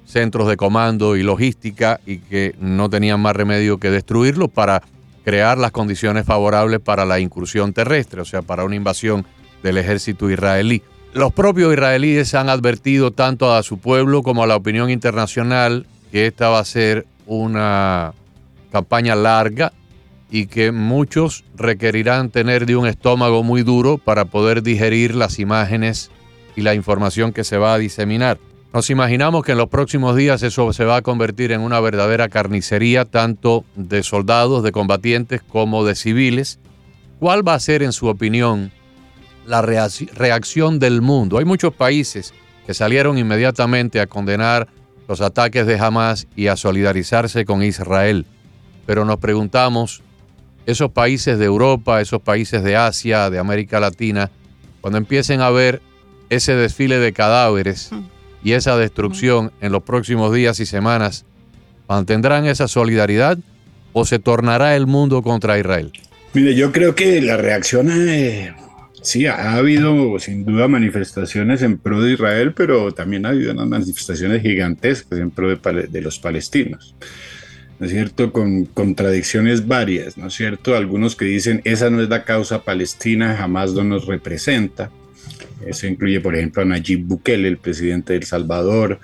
centros 0.04 0.48
de 0.48 0.56
comando 0.56 1.16
y 1.16 1.22
logística 1.22 2.00
y 2.04 2.18
que 2.18 2.54
no 2.60 2.90
tenían 2.90 3.20
más 3.20 3.36
remedio 3.36 3.78
que 3.78 3.90
destruirlos 3.90 4.50
para 4.50 4.82
crear 5.28 5.58
las 5.58 5.72
condiciones 5.72 6.24
favorables 6.24 6.80
para 6.80 7.04
la 7.04 7.20
incursión 7.20 7.74
terrestre, 7.74 8.22
o 8.22 8.24
sea, 8.24 8.40
para 8.40 8.64
una 8.64 8.76
invasión 8.76 9.26
del 9.62 9.76
ejército 9.76 10.30
israelí. 10.30 10.82
Los 11.12 11.34
propios 11.34 11.70
israelíes 11.70 12.34
han 12.34 12.48
advertido 12.48 13.10
tanto 13.10 13.52
a 13.52 13.62
su 13.62 13.76
pueblo 13.76 14.22
como 14.22 14.42
a 14.42 14.46
la 14.46 14.56
opinión 14.56 14.88
internacional 14.88 15.84
que 16.10 16.26
esta 16.26 16.48
va 16.48 16.60
a 16.60 16.64
ser 16.64 17.06
una 17.26 18.14
campaña 18.72 19.14
larga 19.16 19.74
y 20.30 20.46
que 20.46 20.72
muchos 20.72 21.44
requerirán 21.56 22.30
tener 22.30 22.64
de 22.64 22.76
un 22.76 22.86
estómago 22.86 23.42
muy 23.42 23.62
duro 23.62 23.98
para 23.98 24.24
poder 24.24 24.62
digerir 24.62 25.14
las 25.14 25.38
imágenes 25.38 26.10
y 26.56 26.62
la 26.62 26.72
información 26.72 27.34
que 27.34 27.44
se 27.44 27.58
va 27.58 27.74
a 27.74 27.78
diseminar. 27.78 28.38
Nos 28.72 28.90
imaginamos 28.90 29.44
que 29.44 29.52
en 29.52 29.58
los 29.58 29.68
próximos 29.68 30.14
días 30.14 30.42
eso 30.42 30.72
se 30.74 30.84
va 30.84 30.96
a 30.96 31.02
convertir 31.02 31.52
en 31.52 31.62
una 31.62 31.80
verdadera 31.80 32.28
carnicería, 32.28 33.06
tanto 33.06 33.64
de 33.76 34.02
soldados, 34.02 34.62
de 34.62 34.72
combatientes, 34.72 35.40
como 35.42 35.86
de 35.86 35.94
civiles. 35.94 36.58
¿Cuál 37.18 37.46
va 37.46 37.54
a 37.54 37.60
ser, 37.60 37.82
en 37.82 37.92
su 37.92 38.08
opinión, 38.08 38.70
la 39.46 39.62
reacción 39.62 40.78
del 40.78 41.00
mundo? 41.00 41.38
Hay 41.38 41.46
muchos 41.46 41.72
países 41.72 42.34
que 42.66 42.74
salieron 42.74 43.16
inmediatamente 43.16 44.00
a 44.00 44.06
condenar 44.06 44.68
los 45.08 45.22
ataques 45.22 45.66
de 45.66 45.78
Hamas 45.78 46.26
y 46.36 46.48
a 46.48 46.56
solidarizarse 46.56 47.46
con 47.46 47.62
Israel. 47.62 48.26
Pero 48.84 49.06
nos 49.06 49.16
preguntamos, 49.16 50.02
esos 50.66 50.90
países 50.90 51.38
de 51.38 51.46
Europa, 51.46 52.02
esos 52.02 52.20
países 52.20 52.62
de 52.62 52.76
Asia, 52.76 53.30
de 53.30 53.38
América 53.38 53.80
Latina, 53.80 54.30
cuando 54.82 54.98
empiecen 54.98 55.40
a 55.40 55.48
ver 55.48 55.80
ese 56.28 56.54
desfile 56.54 56.98
de 56.98 57.14
cadáveres, 57.14 57.90
mm 57.90 58.17
y 58.42 58.52
esa 58.52 58.76
destrucción 58.76 59.52
en 59.60 59.72
los 59.72 59.82
próximos 59.82 60.32
días 60.34 60.60
y 60.60 60.66
semanas, 60.66 61.24
¿mantendrán 61.88 62.46
esa 62.46 62.68
solidaridad 62.68 63.38
o 63.92 64.04
se 64.04 64.18
tornará 64.18 64.76
el 64.76 64.86
mundo 64.86 65.22
contra 65.22 65.58
Israel? 65.58 65.92
Mire, 66.34 66.54
yo 66.54 66.72
creo 66.72 66.94
que 66.94 67.20
la 67.20 67.36
reacción, 67.36 67.88
eh, 67.90 68.54
sí, 69.02 69.26
ha 69.26 69.54
habido 69.54 70.18
sin 70.18 70.44
duda 70.44 70.68
manifestaciones 70.68 71.62
en 71.62 71.78
pro 71.78 72.02
de 72.02 72.12
Israel, 72.12 72.52
pero 72.54 72.92
también 72.92 73.26
ha 73.26 73.30
habido 73.30 73.52
unas 73.52 73.66
manifestaciones 73.66 74.42
gigantescas 74.42 75.18
en 75.18 75.30
pro 75.30 75.48
de, 75.48 75.88
de 75.88 76.00
los 76.00 76.18
palestinos. 76.18 76.94
¿no 77.78 77.86
es 77.86 77.92
cierto?, 77.92 78.32
con 78.32 78.64
contradicciones 78.66 79.66
varias, 79.66 80.18
¿no 80.18 80.26
es 80.26 80.34
cierto? 80.34 80.76
Algunos 80.76 81.14
que 81.14 81.26
dicen, 81.26 81.60
esa 81.64 81.90
no 81.90 82.02
es 82.02 82.08
la 82.08 82.24
causa 82.24 82.64
palestina, 82.64 83.36
jamás 83.36 83.72
no 83.72 83.84
nos 83.84 84.06
representa. 84.06 84.90
Eso 85.66 85.86
incluye, 85.86 86.20
por 86.20 86.36
ejemplo, 86.36 86.62
a 86.62 86.64
Nayib 86.64 87.04
Bukele, 87.04 87.48
el 87.48 87.58
presidente 87.58 88.12
de 88.12 88.20
El 88.20 88.24
Salvador, 88.24 89.00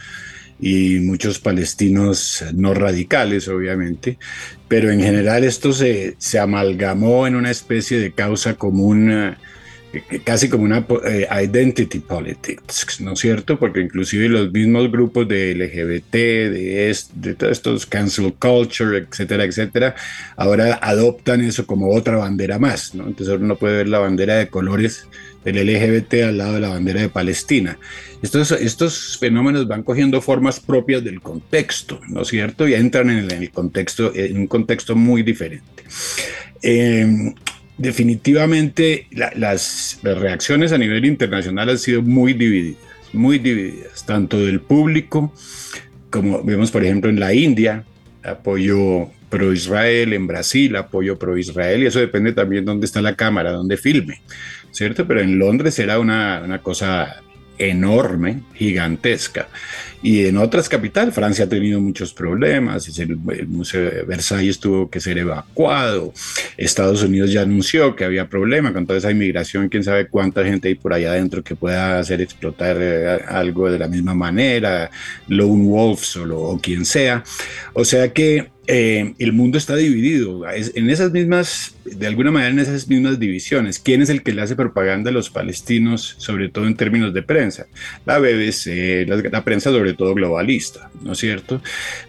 y 0.60 1.00
muchos 1.00 1.38
palestinos 1.38 2.44
no 2.54 2.74
radicales, 2.74 3.48
obviamente, 3.48 4.18
pero 4.68 4.90
en 4.90 5.00
general 5.00 5.44
esto 5.44 5.72
se, 5.72 6.14
se 6.18 6.38
amalgamó 6.38 7.26
en 7.26 7.34
una 7.34 7.50
especie 7.50 7.98
de 7.98 8.12
causa 8.12 8.54
común, 8.54 9.10
eh, 9.12 9.34
casi 10.24 10.48
como 10.48 10.64
una 10.64 10.86
eh, 11.06 11.26
identity 11.44 11.98
politics, 11.98 13.00
¿no 13.00 13.12
es 13.12 13.18
cierto? 13.20 13.58
Porque 13.58 13.80
inclusive 13.80 14.28
los 14.28 14.52
mismos 14.52 14.90
grupos 14.90 15.28
de 15.28 15.54
LGBT, 15.54 16.12
de, 16.12 16.96
de 17.14 17.34
todos 17.34 17.52
estos 17.52 17.86
cancel 17.86 18.34
culture, 18.34 18.98
etcétera, 18.98 19.44
etcétera, 19.44 19.94
ahora 20.36 20.78
adoptan 20.82 21.42
eso 21.42 21.66
como 21.66 21.94
otra 21.94 22.16
bandera 22.16 22.58
más, 22.58 22.94
¿no? 22.94 23.06
Entonces 23.06 23.36
uno 23.38 23.56
puede 23.56 23.78
ver 23.78 23.88
la 23.88 23.98
bandera 23.98 24.36
de 24.36 24.48
colores 24.48 25.08
del 25.44 25.66
LGBT 25.66 26.14
al 26.24 26.38
lado 26.38 26.54
de 26.54 26.60
la 26.60 26.68
bandera 26.70 27.00
de 27.00 27.08
Palestina. 27.08 27.78
Estos, 28.22 28.52
estos 28.52 29.18
fenómenos 29.18 29.68
van 29.68 29.82
cogiendo 29.82 30.20
formas 30.20 30.60
propias 30.60 31.04
del 31.04 31.20
contexto, 31.20 32.00
¿no 32.08 32.22
es 32.22 32.28
cierto? 32.28 32.66
Y 32.66 32.74
entran 32.74 33.10
en 33.10 33.30
el, 33.30 33.50
contexto, 33.50 34.14
en 34.14 34.38
un 34.38 34.46
contexto 34.46 34.96
muy 34.96 35.22
diferente. 35.22 35.84
Em, 36.62 37.34
definitivamente 37.76 39.06
las, 39.12 39.98
las 40.02 40.18
reacciones 40.18 40.72
a 40.72 40.78
nivel 40.78 41.04
internacional 41.04 41.68
han 41.68 41.78
sido 41.78 42.02
muy 42.02 42.32
divididas, 42.32 42.80
muy 43.12 43.38
divididas, 43.38 44.06
tanto 44.06 44.38
del 44.38 44.60
público, 44.60 45.32
como 46.10 46.42
vemos 46.42 46.70
por 46.70 46.84
ejemplo 46.84 47.10
en 47.10 47.20
la 47.20 47.34
India, 47.34 47.84
apoyo 48.22 49.10
pro 49.28 49.52
Israel, 49.52 50.12
en 50.12 50.26
Brasil 50.26 50.76
apoyo 50.76 51.18
pro 51.18 51.36
Israel, 51.36 51.82
y 51.82 51.86
eso 51.86 51.98
depende 51.98 52.32
también 52.32 52.64
de 52.64 52.70
dónde 52.70 52.86
está 52.86 53.02
la 53.02 53.16
cámara, 53.16 53.52
dónde 53.52 53.76
filme. 53.76 54.22
¿Cierto? 54.74 55.06
Pero 55.06 55.20
en 55.20 55.38
Londres 55.38 55.78
era 55.78 55.98
una, 55.98 56.42
una 56.44 56.58
cosa 56.58 57.22
enorme, 57.56 58.42
gigantesca. 58.54 59.48
Y 60.02 60.26
en 60.26 60.36
otras 60.36 60.68
capitales, 60.68 61.14
Francia 61.14 61.46
ha 61.46 61.48
tenido 61.48 61.80
muchos 61.80 62.12
problemas, 62.12 62.98
el, 62.98 63.16
Museo 63.16 63.88
de 63.90 64.02
Versalles 64.02 64.58
tuvo 64.60 64.90
que 64.90 65.00
ser 65.00 65.16
evacuado, 65.16 66.12
Estados 66.58 67.02
Unidos 67.02 67.32
ya 67.32 67.42
anunció 67.42 67.96
que 67.96 68.04
había 68.04 68.28
problema 68.28 68.72
con 68.72 68.86
toda 68.86 68.98
esa 68.98 69.10
inmigración, 69.10 69.70
quién 69.70 69.82
sabe 69.82 70.08
cuánta 70.08 70.44
gente 70.44 70.68
hay 70.68 70.74
por 70.74 70.92
allá 70.92 71.12
adentro 71.12 71.42
que 71.42 71.56
pueda 71.56 71.98
hacer 71.98 72.20
explotar 72.20 72.76
eh, 72.80 73.20
algo 73.28 73.70
de 73.70 73.78
la 73.78 73.88
misma 73.88 74.14
manera, 74.14 74.90
Lone 75.28 75.64
Wolves 75.64 76.16
o, 76.16 76.38
o 76.38 76.60
quien 76.60 76.84
sea. 76.84 77.24
O 77.72 77.84
sea 77.84 78.12
que 78.12 78.53
eh, 78.66 79.14
el 79.18 79.32
mundo 79.32 79.58
está 79.58 79.76
dividido 79.76 80.42
en 80.48 80.88
esas 80.90 81.12
mismas, 81.12 81.74
de 81.84 82.06
alguna 82.06 82.30
manera 82.30 82.50
en 82.52 82.58
esas 82.58 82.88
mismas 82.88 83.18
divisiones. 83.18 83.78
¿Quién 83.78 84.02
es 84.02 84.08
el 84.08 84.22
que 84.22 84.32
le 84.32 84.42
hace 84.42 84.56
propaganda 84.56 85.10
a 85.10 85.12
los 85.12 85.30
palestinos, 85.30 86.14
sobre 86.18 86.48
todo 86.48 86.66
en 86.66 86.74
términos 86.74 87.12
de 87.12 87.22
prensa? 87.22 87.66
La 88.06 88.18
BBC, 88.18 89.06
la, 89.06 89.44
prensa 89.44 89.70
sobre 89.70 89.92
todo 89.92 90.14
globalista, 90.14 90.90
¿no 91.02 91.12
es 91.12 91.18
cierto? 91.18 91.60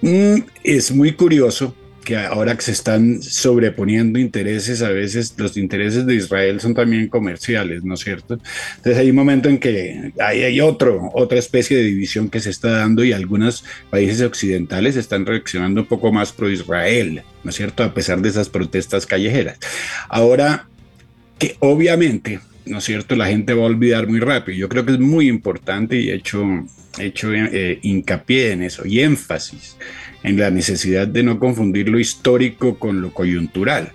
Mm, 0.01 0.35
es 0.63 0.91
muy 0.91 1.11
curioso 1.13 1.75
que 2.05 2.15
ahora 2.15 2.55
se 2.59 2.71
están 2.71 3.21
sobreponiendo 3.21 4.17
intereses, 4.17 4.81
a 4.81 4.89
veces 4.89 5.33
los 5.37 5.57
intereses 5.57 6.05
de 6.05 6.15
Israel 6.15 6.61
son 6.61 6.73
también 6.73 7.09
comerciales, 7.09 7.83
¿no 7.83 7.95
es 7.95 8.01
cierto? 8.01 8.39
Entonces 8.77 8.97
hay 8.97 9.09
un 9.09 9.15
momento 9.15 9.49
en 9.49 9.57
que 9.57 10.13
hay, 10.19 10.43
hay 10.43 10.61
otro, 10.61 11.09
otra 11.13 11.39
especie 11.39 11.75
de 11.75 11.83
división 11.83 12.29
que 12.29 12.39
se 12.39 12.51
está 12.51 12.69
dando 12.69 13.03
y 13.03 13.11
algunos 13.11 13.65
países 13.89 14.21
occidentales 14.21 14.95
están 14.95 15.25
reaccionando 15.25 15.81
un 15.81 15.87
poco 15.87 16.13
más 16.13 16.31
pro 16.31 16.49
Israel, 16.49 17.23
¿no 17.43 17.49
es 17.49 17.55
cierto? 17.57 17.83
A 17.83 17.93
pesar 17.93 18.21
de 18.21 18.29
esas 18.29 18.47
protestas 18.47 19.05
callejeras. 19.05 19.57
Ahora, 20.07 20.69
que 21.39 21.57
obviamente, 21.59 22.39
¿no 22.65 22.77
es 22.77 22.83
cierto? 22.83 23.15
La 23.15 23.27
gente 23.27 23.53
va 23.53 23.63
a 23.63 23.67
olvidar 23.67 24.07
muy 24.07 24.19
rápido. 24.19 24.57
Yo 24.57 24.69
creo 24.69 24.85
que 24.85 24.93
es 24.93 24.99
muy 24.99 25.27
importante 25.27 25.97
y 25.97 26.11
he 26.11 26.15
hecho, 26.15 26.45
hecho 26.99 27.33
eh, 27.33 27.79
hincapié 27.81 28.51
en 28.51 28.61
eso 28.61 28.85
y 28.85 29.01
énfasis 29.01 29.75
en 30.25 30.37
la 30.37 30.49
necesidad 30.49 31.07
de 31.07 31.23
no 31.23 31.39
confundir 31.39 31.87
lo 31.87 31.99
histórico 31.99 32.75
con 32.75 33.01
lo 33.01 33.11
coyuntural. 33.11 33.91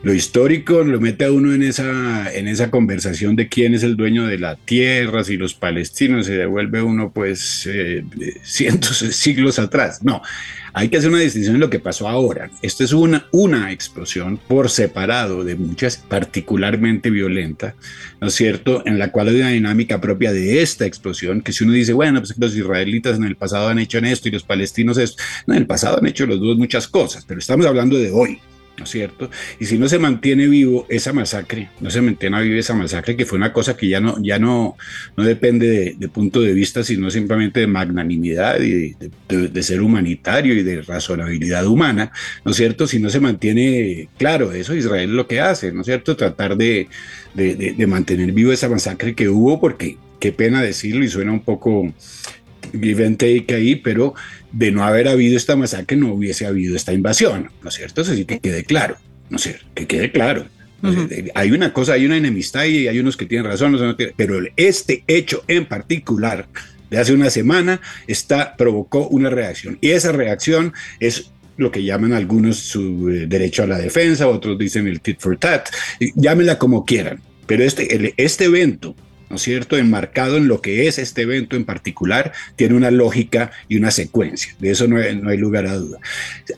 Lo 0.00 0.14
histórico 0.14 0.84
lo 0.84 1.00
mete 1.00 1.24
a 1.24 1.32
uno 1.32 1.52
en 1.52 1.64
esa, 1.64 2.32
en 2.32 2.46
esa 2.46 2.70
conversación 2.70 3.34
de 3.34 3.48
quién 3.48 3.74
es 3.74 3.82
el 3.82 3.96
dueño 3.96 4.26
de 4.28 4.38
la 4.38 4.54
tierra, 4.54 5.24
si 5.24 5.36
los 5.36 5.54
palestinos 5.54 6.26
se 6.26 6.36
devuelve 6.36 6.82
uno 6.82 7.10
pues 7.10 7.68
eh, 7.70 8.04
cientos 8.44 9.00
de 9.00 9.12
siglos 9.12 9.58
atrás. 9.58 10.04
No, 10.04 10.22
hay 10.72 10.88
que 10.88 10.98
hacer 10.98 11.10
una 11.10 11.18
distinción 11.18 11.56
en 11.56 11.60
lo 11.60 11.68
que 11.68 11.80
pasó 11.80 12.08
ahora. 12.08 12.48
Esto 12.62 12.84
es 12.84 12.92
una, 12.92 13.26
una 13.32 13.72
explosión 13.72 14.36
por 14.36 14.70
separado 14.70 15.42
de 15.42 15.56
muchas, 15.56 15.96
particularmente 15.96 17.10
violenta, 17.10 17.74
¿no 18.20 18.28
es 18.28 18.34
cierto? 18.34 18.84
En 18.86 19.00
la 19.00 19.10
cual 19.10 19.28
hay 19.28 19.40
una 19.40 19.50
dinámica 19.50 20.00
propia 20.00 20.32
de 20.32 20.62
esta 20.62 20.86
explosión, 20.86 21.40
que 21.40 21.52
si 21.52 21.64
uno 21.64 21.72
dice, 21.72 21.92
bueno, 21.92 22.20
pues 22.20 22.38
los 22.38 22.54
israelitas 22.54 23.16
en 23.16 23.24
el 23.24 23.34
pasado 23.34 23.66
han 23.66 23.80
hecho 23.80 23.98
esto 23.98 24.28
y 24.28 24.30
los 24.30 24.44
palestinos 24.44 24.96
esto, 24.96 25.20
no, 25.48 25.54
en 25.54 25.62
el 25.62 25.66
pasado 25.66 25.98
han 25.98 26.06
hecho 26.06 26.24
los 26.24 26.38
dos 26.38 26.56
muchas 26.56 26.86
cosas, 26.86 27.24
pero 27.26 27.40
estamos 27.40 27.66
hablando 27.66 27.98
de 27.98 28.12
hoy. 28.12 28.38
¿No 28.78 28.84
es 28.84 28.90
cierto? 28.90 29.30
Y 29.58 29.66
si 29.66 29.78
no 29.78 29.88
se 29.88 29.98
mantiene 29.98 30.46
vivo 30.46 30.86
esa 30.88 31.12
masacre, 31.12 31.68
no 31.80 31.90
se 31.90 32.00
mantiene 32.00 32.42
viva 32.42 32.58
esa 32.58 32.74
masacre, 32.74 33.16
que 33.16 33.26
fue 33.26 33.38
una 33.38 33.52
cosa 33.52 33.76
que 33.76 33.88
ya 33.88 34.00
no, 34.00 34.16
ya 34.22 34.38
no, 34.38 34.76
no 35.16 35.24
depende 35.24 35.96
de, 35.98 36.08
punto 36.08 36.40
de 36.40 36.52
vista, 36.52 36.82
sino 36.84 37.10
simplemente 37.10 37.60
de 37.60 37.66
magnanimidad 37.66 38.60
y 38.60 38.94
de, 39.28 39.62
ser 39.62 39.82
humanitario 39.82 40.54
y 40.54 40.62
de 40.62 40.82
razonabilidad 40.82 41.66
humana, 41.66 42.12
¿no 42.44 42.52
es 42.52 42.56
cierto? 42.56 42.86
Si 42.86 42.98
no 42.98 43.10
se 43.10 43.20
mantiene 43.20 44.08
claro 44.16 44.52
eso, 44.52 44.74
Israel 44.74 45.14
lo 45.14 45.26
que 45.26 45.40
hace, 45.40 45.72
¿no 45.72 45.80
es 45.82 45.86
cierto? 45.86 46.16
Tratar 46.16 46.56
de, 46.56 46.88
de 47.34 47.86
mantener 47.86 48.32
vivo 48.32 48.52
esa 48.52 48.68
masacre 48.68 49.14
que 49.14 49.28
hubo, 49.28 49.60
porque 49.60 49.98
qué 50.18 50.32
pena 50.32 50.62
decirlo 50.62 51.04
y 51.04 51.08
suena 51.08 51.32
un 51.32 51.40
poco 51.40 51.92
give 52.72 53.04
and 53.04 53.16
take 53.16 53.54
ahí, 53.54 53.76
pero 53.76 54.14
de 54.52 54.70
no 54.70 54.84
haber 54.84 55.08
habido 55.08 55.36
esta 55.36 55.56
masacre 55.56 55.96
no 55.96 56.12
hubiese 56.12 56.46
habido 56.46 56.76
esta 56.76 56.92
invasión, 56.92 57.50
¿no 57.62 57.68
es 57.68 57.74
cierto? 57.74 58.02
Eso 58.02 58.14
sí 58.14 58.24
que 58.24 58.40
quede 58.40 58.64
claro, 58.64 58.96
¿no 59.30 59.36
es 59.36 59.42
cierto? 59.42 59.64
Que 59.74 59.86
quede 59.86 60.10
claro. 60.12 60.46
Hay 61.34 61.50
una 61.50 61.72
cosa, 61.72 61.94
hay 61.94 62.06
una 62.06 62.16
enemistad 62.16 62.64
y 62.64 62.86
hay 62.86 62.98
unos 63.00 63.16
que 63.16 63.26
tienen 63.26 63.50
razón, 63.50 63.96
pero 64.16 64.38
este 64.56 65.02
hecho 65.08 65.42
en 65.48 65.66
particular 65.66 66.46
de 66.88 66.98
hace 66.98 67.12
una 67.12 67.30
semana 67.30 67.80
está, 68.06 68.56
provocó 68.56 69.08
una 69.08 69.28
reacción 69.28 69.78
y 69.80 69.90
esa 69.90 70.12
reacción 70.12 70.72
es 71.00 71.32
lo 71.56 71.72
que 71.72 71.82
llaman 71.82 72.12
algunos 72.12 72.58
su 72.58 73.10
eh, 73.10 73.26
derecho 73.26 73.64
a 73.64 73.66
la 73.66 73.78
defensa, 73.78 74.28
otros 74.28 74.56
dicen 74.56 74.86
el 74.86 75.00
tit 75.00 75.20
for 75.20 75.36
tat, 75.36 75.68
llámenla 76.14 76.56
como 76.56 76.84
quieran, 76.84 77.20
pero 77.46 77.64
este, 77.64 78.14
este 78.16 78.44
evento 78.44 78.94
¿no 79.30 79.36
es 79.36 79.42
cierto?, 79.42 79.76
enmarcado 79.76 80.36
en 80.36 80.48
lo 80.48 80.60
que 80.60 80.86
es 80.86 80.98
este 80.98 81.22
evento 81.22 81.56
en 81.56 81.64
particular, 81.64 82.32
tiene 82.56 82.74
una 82.74 82.90
lógica 82.90 83.50
y 83.68 83.76
una 83.76 83.90
secuencia. 83.90 84.54
De 84.58 84.70
eso 84.70 84.86
no 84.86 84.98
hay, 84.98 85.16
no 85.16 85.30
hay, 85.30 85.38
lugar 85.38 85.66
a 85.66 85.74
duda. 85.74 85.98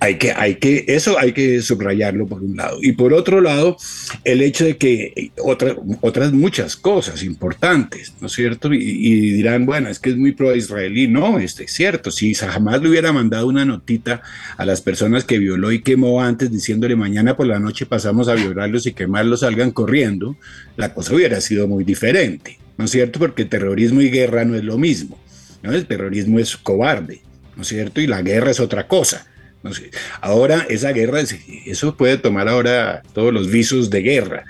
Hay 0.00 0.16
que, 0.16 0.32
hay 0.32 0.56
que, 0.56 0.84
eso 0.88 1.18
hay 1.18 1.32
que 1.32 1.62
subrayarlo 1.62 2.26
por 2.26 2.42
un 2.42 2.56
lado. 2.56 2.78
Y 2.82 2.92
por 2.92 3.12
otro 3.12 3.40
lado, 3.40 3.76
el 4.24 4.42
hecho 4.42 4.64
de 4.64 4.76
que 4.76 5.32
otras 5.38 5.74
otras 6.00 6.32
muchas 6.32 6.76
cosas 6.76 7.22
importantes, 7.22 8.14
¿no 8.20 8.26
es 8.26 8.32
cierto? 8.32 8.72
Y, 8.72 9.32
dirán, 9.32 9.66
bueno, 9.66 9.88
es 9.88 9.98
que 9.98 10.10
es 10.10 10.16
muy 10.16 10.32
pro-israelí. 10.32 11.08
No, 11.08 11.38
este, 11.38 11.64
es 11.64 11.72
cierto. 11.72 12.10
Si 12.10 12.34
jamás 12.34 12.82
le 12.82 12.88
hubiera 12.88 13.12
mandado 13.12 13.46
una 13.46 13.64
notita 13.64 14.22
a 14.56 14.64
las 14.64 14.80
personas 14.80 15.24
que 15.24 15.38
violó 15.38 15.72
y 15.72 15.82
quemó 15.82 16.22
antes, 16.22 16.50
diciéndole 16.50 16.96
mañana 16.96 17.36
por 17.36 17.46
la 17.46 17.58
noche 17.58 17.86
pasamos 17.86 18.28
a 18.28 18.34
violarlos 18.34 18.86
y 18.86 18.92
quemarlos, 18.92 19.40
salgan 19.40 19.70
corriendo, 19.70 20.36
la 20.76 20.94
cosa 20.94 21.14
hubiera 21.14 21.40
sido 21.40 21.68
muy 21.68 21.84
diferente. 21.84 22.59
¿No 22.80 22.86
es 22.86 22.92
cierto? 22.92 23.18
Porque 23.18 23.44
terrorismo 23.44 24.00
y 24.00 24.08
guerra 24.08 24.46
no 24.46 24.56
es 24.56 24.64
lo 24.64 24.78
mismo. 24.78 25.18
¿no? 25.62 25.70
El 25.70 25.86
terrorismo 25.86 26.38
es 26.38 26.56
cobarde, 26.56 27.20
¿no 27.54 27.60
es 27.60 27.68
cierto? 27.68 28.00
Y 28.00 28.06
la 28.06 28.22
guerra 28.22 28.52
es 28.52 28.58
otra 28.58 28.88
cosa. 28.88 29.26
No 29.62 29.74
sé. 29.74 29.90
Ahora 30.22 30.66
esa 30.70 30.90
guerra, 30.92 31.20
eso 31.66 31.94
puede 31.94 32.16
tomar 32.16 32.48
ahora 32.48 33.02
todos 33.12 33.30
los 33.30 33.50
visos 33.50 33.90
de 33.90 34.00
guerra, 34.00 34.44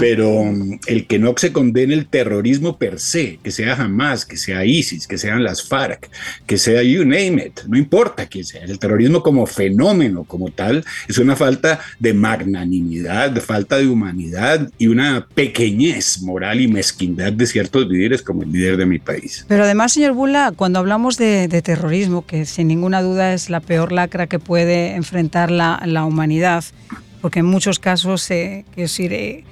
pero 0.00 0.42
mm, 0.42 0.80
el 0.86 1.06
que 1.06 1.18
no 1.18 1.34
se 1.36 1.52
condene 1.52 1.92
el 1.92 2.06
terrorismo 2.06 2.78
per 2.78 2.98
se, 2.98 3.38
que 3.42 3.50
sea 3.50 3.74
Hamas, 3.74 4.24
que 4.24 4.38
sea 4.38 4.64
ISIS, 4.64 5.06
que 5.06 5.18
sean 5.18 5.44
las 5.44 5.68
FARC, 5.68 6.08
que 6.46 6.56
sea 6.56 6.82
you 6.82 7.04
name 7.04 7.44
it, 7.46 7.60
no 7.68 7.76
importa 7.76 8.26
quién 8.26 8.46
sea, 8.46 8.64
el 8.64 8.78
terrorismo 8.78 9.22
como 9.22 9.44
fenómeno, 9.46 10.24
como 10.24 10.50
tal, 10.50 10.82
es 11.08 11.18
una 11.18 11.36
falta 11.36 11.80
de 11.98 12.14
magnanimidad, 12.14 13.32
de 13.32 13.42
falta 13.42 13.76
de 13.76 13.86
humanidad 13.86 14.70
y 14.78 14.86
una 14.86 15.26
pequeñez 15.34 16.22
moral 16.22 16.62
y 16.62 16.68
mezquindad 16.68 17.34
de 17.34 17.46
ciertos 17.46 17.86
líderes 17.86 18.22
como 18.22 18.44
el 18.44 18.52
líder 18.52 18.78
de 18.78 18.86
mi 18.86 18.98
país. 18.98 19.44
Pero 19.46 19.64
además, 19.64 19.92
señor 19.92 20.12
Bula, 20.12 20.52
cuando 20.56 20.78
hablamos 20.78 21.18
de, 21.18 21.48
de 21.48 21.60
terrorismo, 21.60 22.24
que 22.24 22.46
sin 22.46 22.68
ninguna 22.68 23.02
duda 23.02 23.34
es 23.34 23.50
la 23.50 23.60
peor 23.60 23.92
lacra 23.92 24.26
que 24.26 24.38
puede 24.38 24.53
puede 24.54 24.94
enfrentar 24.94 25.50
la, 25.50 26.04
humanidad, 26.04 26.62
porque 27.20 27.40
en 27.40 27.46
muchos 27.46 27.80
casos, 27.80 28.30
eh, 28.30 28.64
eh, 28.76 28.86
eh, 28.98 29.44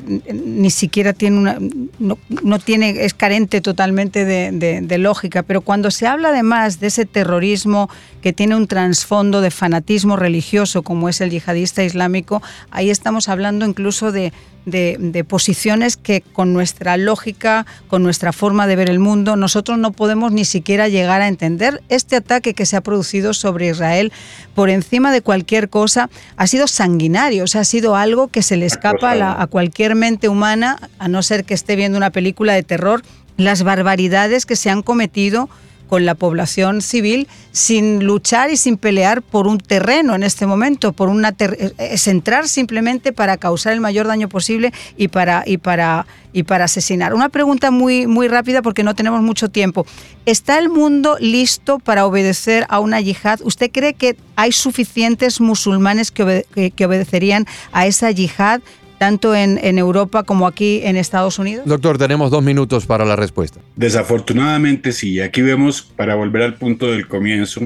ni 0.00 0.70
siquiera 0.70 1.12
tiene 1.12 1.38
una, 1.38 1.58
no, 1.98 2.18
no, 2.42 2.58
tiene, 2.58 3.04
es 3.04 3.14
carente 3.14 3.60
totalmente 3.60 4.24
de, 4.24 4.50
de, 4.52 4.80
de, 4.80 4.98
lógica, 4.98 5.42
pero 5.42 5.60
cuando 5.60 5.90
se 5.90 6.06
habla 6.06 6.28
además 6.28 6.80
de 6.80 6.86
ese 6.86 7.04
terrorismo 7.04 7.90
que 8.20 8.32
tiene 8.32 8.56
un 8.56 8.66
trasfondo 8.66 9.40
de 9.40 9.50
fanatismo 9.50 10.16
religioso 10.16 10.82
como 10.82 11.08
es 11.08 11.20
el 11.20 11.30
yihadista 11.30 11.82
islámico, 11.82 12.42
ahí 12.70 12.90
estamos 12.90 13.28
hablando 13.28 13.66
incluso 13.66 14.12
de, 14.12 14.32
de, 14.66 15.24
posiciones 15.24 15.96
que 15.96 16.20
con 16.20 16.52
nuestra 16.52 16.96
lógica, 16.96 17.66
con 17.88 18.02
nuestra 18.02 18.32
forma 18.32 18.66
de 18.66 18.76
ver 18.76 18.90
el 18.90 18.98
mundo, 18.98 19.36
nosotros 19.36 19.78
no 19.78 19.92
podemos 19.92 20.32
ni 20.32 20.44
siquiera 20.44 20.88
llegar 20.88 21.20
a 21.20 21.28
entender. 21.28 21.82
Este 21.88 22.16
ataque 22.16 22.54
que 22.54 22.66
se 22.66 22.76
ha 22.76 22.80
producido 22.80 23.34
sobre 23.34 23.68
Israel, 23.68 24.12
por 24.54 24.70
encima 24.70 25.12
de 25.12 25.22
cualquier 25.22 25.68
cosa, 25.68 26.10
ha 26.36 26.46
sido 26.46 26.66
sanguinario, 26.66 27.44
o 27.44 27.46
sea, 27.46 27.62
ha 27.62 27.64
sido 27.64 27.96
algo 27.96 28.28
que 28.28 28.42
se 28.42 28.56
le 28.56 28.66
escapa 28.66 29.12
a, 29.12 29.14
la, 29.14 29.40
a 29.40 29.46
cualquier 29.46 29.81
mente 29.94 30.28
humana, 30.28 30.90
a 30.98 31.08
no 31.08 31.22
ser 31.22 31.44
que 31.44 31.54
esté 31.54 31.76
viendo 31.76 31.98
una 31.98 32.10
película 32.10 32.54
de 32.54 32.62
terror, 32.62 33.02
las 33.36 33.62
barbaridades 33.62 34.46
que 34.46 34.56
se 34.56 34.70
han 34.70 34.82
cometido 34.82 35.48
con 35.92 36.06
la 36.06 36.14
población 36.14 36.80
civil 36.80 37.28
sin 37.50 38.02
luchar 38.06 38.50
y 38.50 38.56
sin 38.56 38.78
pelear 38.78 39.20
por 39.20 39.46
un 39.46 39.58
terreno 39.58 40.14
en 40.14 40.22
este 40.22 40.46
momento, 40.46 40.94
por 40.94 41.10
una 41.10 41.34
es 41.76 42.08
entrar 42.08 42.48
simplemente 42.48 43.12
para 43.12 43.36
causar 43.36 43.74
el 43.74 43.82
mayor 43.82 44.06
daño 44.06 44.30
posible 44.30 44.72
y 44.96 45.08
para 45.08 45.42
y 45.44 45.58
para 45.58 46.06
y 46.32 46.44
para 46.44 46.64
asesinar. 46.64 47.12
Una 47.12 47.28
pregunta 47.28 47.70
muy 47.70 48.06
muy 48.06 48.26
rápida 48.26 48.62
porque 48.62 48.82
no 48.82 48.94
tenemos 48.94 49.20
mucho 49.20 49.50
tiempo. 49.50 49.84
¿Está 50.24 50.58
el 50.58 50.70
mundo 50.70 51.18
listo 51.20 51.78
para 51.78 52.06
obedecer 52.06 52.64
a 52.70 52.80
una 52.80 52.98
yihad? 53.02 53.40
¿Usted 53.42 53.70
cree 53.70 53.92
que 53.92 54.16
hay 54.34 54.52
suficientes 54.52 55.42
musulmanes 55.42 56.10
que, 56.10 56.72
que 56.74 56.86
obedecerían 56.86 57.46
a 57.70 57.84
esa 57.84 58.10
yihad? 58.10 58.62
Tanto 59.02 59.34
en, 59.34 59.58
en, 59.60 59.78
Europa 59.78 60.22
como 60.22 60.46
aquí 60.46 60.80
en 60.84 60.96
Estados 60.96 61.40
Unidos? 61.40 61.66
Doctor, 61.66 61.98
tenemos 61.98 62.30
dos 62.30 62.40
minutos 62.40 62.86
para 62.86 63.04
la 63.04 63.16
respuesta. 63.16 63.58
Desafortunadamente 63.74 64.92
sí. 64.92 65.18
Aquí 65.18 65.42
vemos, 65.42 65.82
para 65.82 66.14
volver 66.14 66.42
al 66.42 66.54
punto 66.54 66.86
del 66.86 67.08
comienzo, 67.08 67.62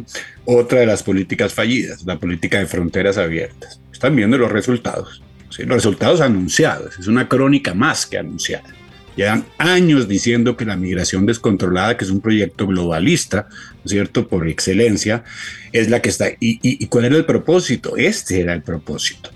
otra 0.46 0.80
de 0.80 0.86
las 0.86 1.02
políticas 1.02 1.52
fallidas, 1.52 2.04
la 2.06 2.18
política 2.18 2.58
de 2.58 2.64
fronteras 2.64 3.18
abiertas. 3.18 3.78
Están 3.92 4.16
viendo 4.16 4.38
los 4.38 4.50
resultados. 4.50 5.22
¿sí? 5.50 5.64
Los 5.64 5.76
resultados 5.76 6.22
anunciados. 6.22 6.98
Es 6.98 7.06
una 7.06 7.28
crónica 7.28 7.74
más 7.74 8.06
que 8.06 8.16
anunciada. 8.16 8.72
Llevan 9.14 9.44
años 9.58 10.08
diciendo 10.08 10.56
que 10.56 10.64
la 10.64 10.78
migración 10.78 11.26
descontrolada, 11.26 11.98
que 11.98 12.06
es 12.06 12.10
un 12.10 12.22
proyecto 12.22 12.66
globalista, 12.66 13.46
¿no 13.50 13.82
es 13.84 13.90
cierto?, 13.90 14.26
por 14.26 14.48
excelencia, 14.48 15.22
es 15.70 15.90
la 15.90 16.00
que 16.00 16.08
está. 16.08 16.30
¿Y, 16.30 16.58
y 16.62 16.86
cuál 16.86 17.04
era 17.04 17.16
el 17.16 17.26
propósito? 17.26 17.94
Este 17.98 18.40
era 18.40 18.54
el 18.54 18.62
propósito. 18.62 19.35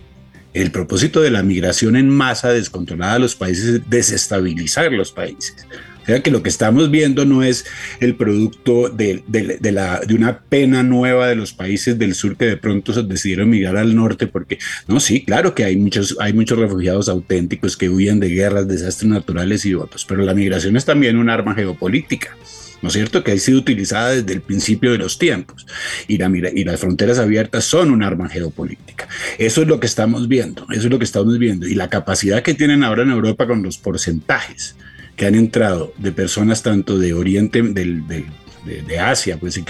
El 0.53 0.73
propósito 0.73 1.21
de 1.21 1.31
la 1.31 1.43
migración 1.43 1.97
en 1.97 2.09
masa 2.09 2.51
descontrolada 2.51 3.15
a 3.15 3.19
los 3.19 3.37
países 3.37 3.67
es 3.67 3.91
desestabilizar 3.91 4.91
los 4.93 5.13
países. 5.13 5.55
O 6.03 6.07
sea 6.07 6.23
que 6.23 6.31
lo 6.31 6.43
que 6.43 6.49
estamos 6.49 6.91
viendo 6.91 7.25
no 7.25 7.43
es 7.43 7.67
el 8.01 8.17
producto 8.17 8.89
de, 8.89 9.23
la, 9.71 10.01
una 10.13 10.41
pena 10.41 10.83
nueva 10.83 11.29
de 11.29 11.37
los 11.37 11.53
países 11.53 11.99
del 11.99 12.15
sur 12.15 12.37
que 12.37 12.47
de 12.47 12.57
pronto 12.57 13.01
decidieron 13.03 13.51
migrar 13.51 13.77
al 13.77 13.95
norte, 13.95 14.27
porque 14.27 14.59
no, 14.89 14.99
sí, 14.99 15.25
claro 15.25 15.55
que 15.55 15.65
hay 15.65 15.77
muchos, 15.77 16.17
hay 16.19 16.33
muchos 16.33 16.59
refugiados 16.59 17.09
auténticos 17.09 17.77
que 17.77 17.89
huyen 17.89 18.19
de 18.19 18.31
guerras, 18.31 18.67
desastres 18.67 19.11
naturales 19.11 19.65
y 19.67 19.75
otros, 19.75 20.05
pero 20.05 20.23
la 20.23 20.35
migración 20.35 20.77
es 20.77 20.85
también 20.85 21.17
un 21.17 21.29
arma 21.29 21.55
geopolítica. 21.55 22.37
¿No 22.83 22.89
es 22.89 22.95
cierto? 22.95 23.23
Que 23.23 23.33
ha 23.33 23.39
sido 23.39 23.59
utilizada 23.59 24.11
desde 24.11 24.33
el 24.33 24.41
principio 24.41 24.93
de 24.93 24.99
los 24.99 25.19
tiempos. 25.19 25.67
Y, 26.09 26.19
la, 26.19 26.31
y 26.55 26.65
las 26.65 26.81
fronteras 26.81 27.19
abiertas 27.19 27.65
son 27.65 27.91
un 27.91 28.03
arma 28.03 28.29
geopolítica. 28.29 29.09
Eso 29.39 29.63
es 29.63 29.69
lo 29.69 29.81
que 29.81 29.87
estamos 29.87 30.29
viendo, 30.29 30.67
eso 30.71 30.83
es 30.83 30.91
lo 30.91 30.99
que 30.99 31.05
estamos 31.05 31.39
viendo. 31.39 31.67
Y 31.67 31.75
la 31.75 31.89
capacidad 31.89 32.43
que 32.43 32.55
tienen 32.55 32.85
ahora 32.85 33.03
en 33.03 33.11
Europa 33.11 33.47
con 33.47 33.63
los 33.63 33.79
porcentajes 33.79 34.77
que 35.17 35.27
han 35.27 35.35
entrado 35.35 35.93
de 35.99 36.13
personas 36.13 36.63
tanto 36.63 36.99
de 36.99 37.13
Oriente, 37.13 37.61
del, 37.61 38.07
de, 38.07 38.99
Asia, 38.99 39.37
pues 39.39 39.63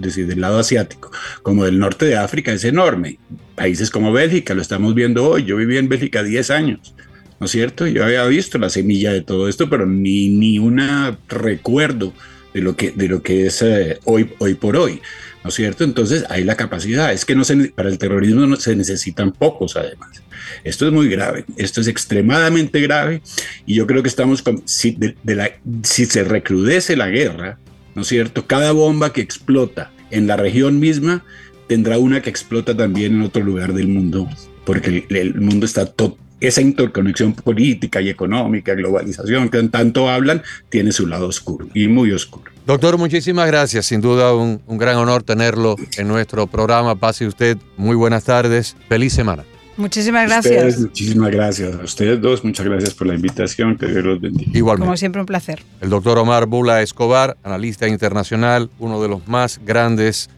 decir, 0.00 0.26
del 0.26 0.40
lado 0.40 0.58
asiático, 0.58 1.12
como 1.42 1.64
del 1.64 1.78
norte 1.78 2.06
de 2.06 2.16
África 2.16 2.52
es 2.52 2.64
enorme. 2.64 3.18
Países 3.54 3.90
como 3.90 4.12
Bélgica, 4.12 4.54
lo 4.54 4.62
estamos 4.62 4.94
viendo 4.94 5.28
hoy. 5.28 5.44
Yo 5.44 5.56
viví 5.56 5.76
en 5.76 5.88
Bélgica 5.88 6.24
10 6.24 6.50
años, 6.50 6.94
¿no 7.38 7.46
es 7.46 7.52
cierto? 7.52 7.86
Yo 7.86 8.04
había 8.04 8.24
visto 8.24 8.58
la 8.58 8.68
semilla 8.68 9.12
de 9.12 9.20
todo 9.20 9.48
esto, 9.48 9.70
pero 9.70 9.86
ni, 9.86 10.28
ni 10.28 10.58
un 10.58 10.82
recuerdo 11.28 12.12
de 12.54 12.60
lo 12.60 12.76
que, 12.76 12.90
de 12.90 13.08
lo 13.08 13.22
que 13.22 13.46
es 13.46 13.62
eh, 13.62 13.98
hoy, 14.04 14.30
hoy 14.38 14.54
por 14.54 14.76
hoy, 14.76 15.00
¿no 15.42 15.48
es 15.48 15.54
cierto? 15.54 15.84
Entonces 15.84 16.24
hay 16.28 16.44
la 16.44 16.56
capacidad. 16.56 17.12
Es 17.12 17.24
que 17.24 17.34
no 17.34 17.44
se, 17.44 17.56
para 17.70 17.88
el 17.88 17.98
terrorismo 17.98 18.46
no 18.46 18.56
se 18.56 18.76
necesitan 18.76 19.32
pocos, 19.32 19.76
además. 19.76 20.22
Esto 20.64 20.86
es 20.86 20.92
muy 20.92 21.08
grave, 21.08 21.44
esto 21.56 21.80
es 21.80 21.86
extremadamente 21.86 22.80
grave 22.80 23.22
y 23.66 23.74
yo 23.74 23.86
creo 23.86 24.02
que 24.02 24.08
estamos 24.08 24.42
con, 24.42 24.62
si, 24.66 24.92
de, 24.92 25.34
la, 25.34 25.50
si 25.82 26.06
se 26.06 26.24
recrudece 26.24 26.96
la 26.96 27.08
guerra, 27.08 27.58
¿no 27.94 28.02
es 28.02 28.08
cierto? 28.08 28.46
Cada 28.46 28.72
bomba 28.72 29.12
que 29.12 29.20
explota 29.20 29.90
en 30.10 30.26
la 30.26 30.36
región 30.36 30.80
misma 30.80 31.24
tendrá 31.68 31.98
una 31.98 32.20
que 32.20 32.30
explota 32.30 32.76
también 32.76 33.14
en 33.14 33.22
otro 33.22 33.42
lugar 33.42 33.72
del 33.72 33.88
mundo, 33.88 34.28
porque 34.64 35.06
el, 35.08 35.34
mundo 35.34 35.66
está 35.66 35.86
todo 35.86 36.18
esa 36.40 36.60
interconexión 36.60 37.34
política 37.34 38.00
y 38.00 38.08
económica, 38.08 38.74
globalización 38.74 39.48
que 39.48 39.62
tanto 39.64 40.08
hablan, 40.08 40.42
tiene 40.68 40.92
su 40.92 41.06
lado 41.06 41.28
oscuro 41.28 41.68
y 41.74 41.88
muy 41.88 42.12
oscuro. 42.12 42.50
Doctor, 42.66 42.98
muchísimas 42.98 43.46
gracias. 43.46 43.86
Sin 43.86 44.00
duda 44.00 44.34
un, 44.34 44.60
un 44.66 44.78
gran 44.78 44.96
honor 44.96 45.22
tenerlo 45.22 45.76
en 45.96 46.08
nuestro 46.08 46.46
programa. 46.46 46.94
Pase 46.94 47.26
usted 47.26 47.56
muy 47.76 47.96
buenas 47.96 48.24
tardes. 48.24 48.76
Feliz 48.88 49.12
semana. 49.12 49.44
Muchísimas 49.80 50.28
gracias. 50.28 50.78
muchísimas 50.78 51.30
gracias 51.30 51.74
a 51.74 51.82
ustedes 51.82 52.20
dos. 52.20 52.44
Muchas 52.44 52.66
gracias 52.66 52.94
por 52.94 53.06
la 53.06 53.14
invitación. 53.14 53.76
Que 53.76 53.86
Dios 53.86 54.04
los 54.04 54.20
bendiga. 54.20 54.50
Igualmente. 54.54 54.86
Como 54.86 54.96
siempre, 54.96 55.20
un 55.20 55.26
placer. 55.26 55.62
El 55.80 55.88
doctor 55.88 56.18
Omar 56.18 56.46
Bula 56.46 56.82
Escobar, 56.82 57.38
analista 57.42 57.88
internacional, 57.88 58.70
uno 58.78 59.00
de 59.00 59.08
los 59.08 59.26
más 59.26 59.58
grandes 59.64 60.28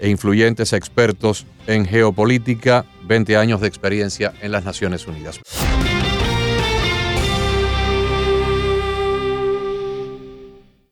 e 0.00 0.08
influyentes 0.08 0.72
expertos 0.72 1.46
en 1.66 1.86
geopolítica, 1.86 2.84
20 3.10 3.36
años 3.36 3.60
de 3.60 3.66
experiencia 3.66 4.32
en 4.40 4.52
las 4.52 4.64
Naciones 4.64 5.04
Unidas. 5.08 5.40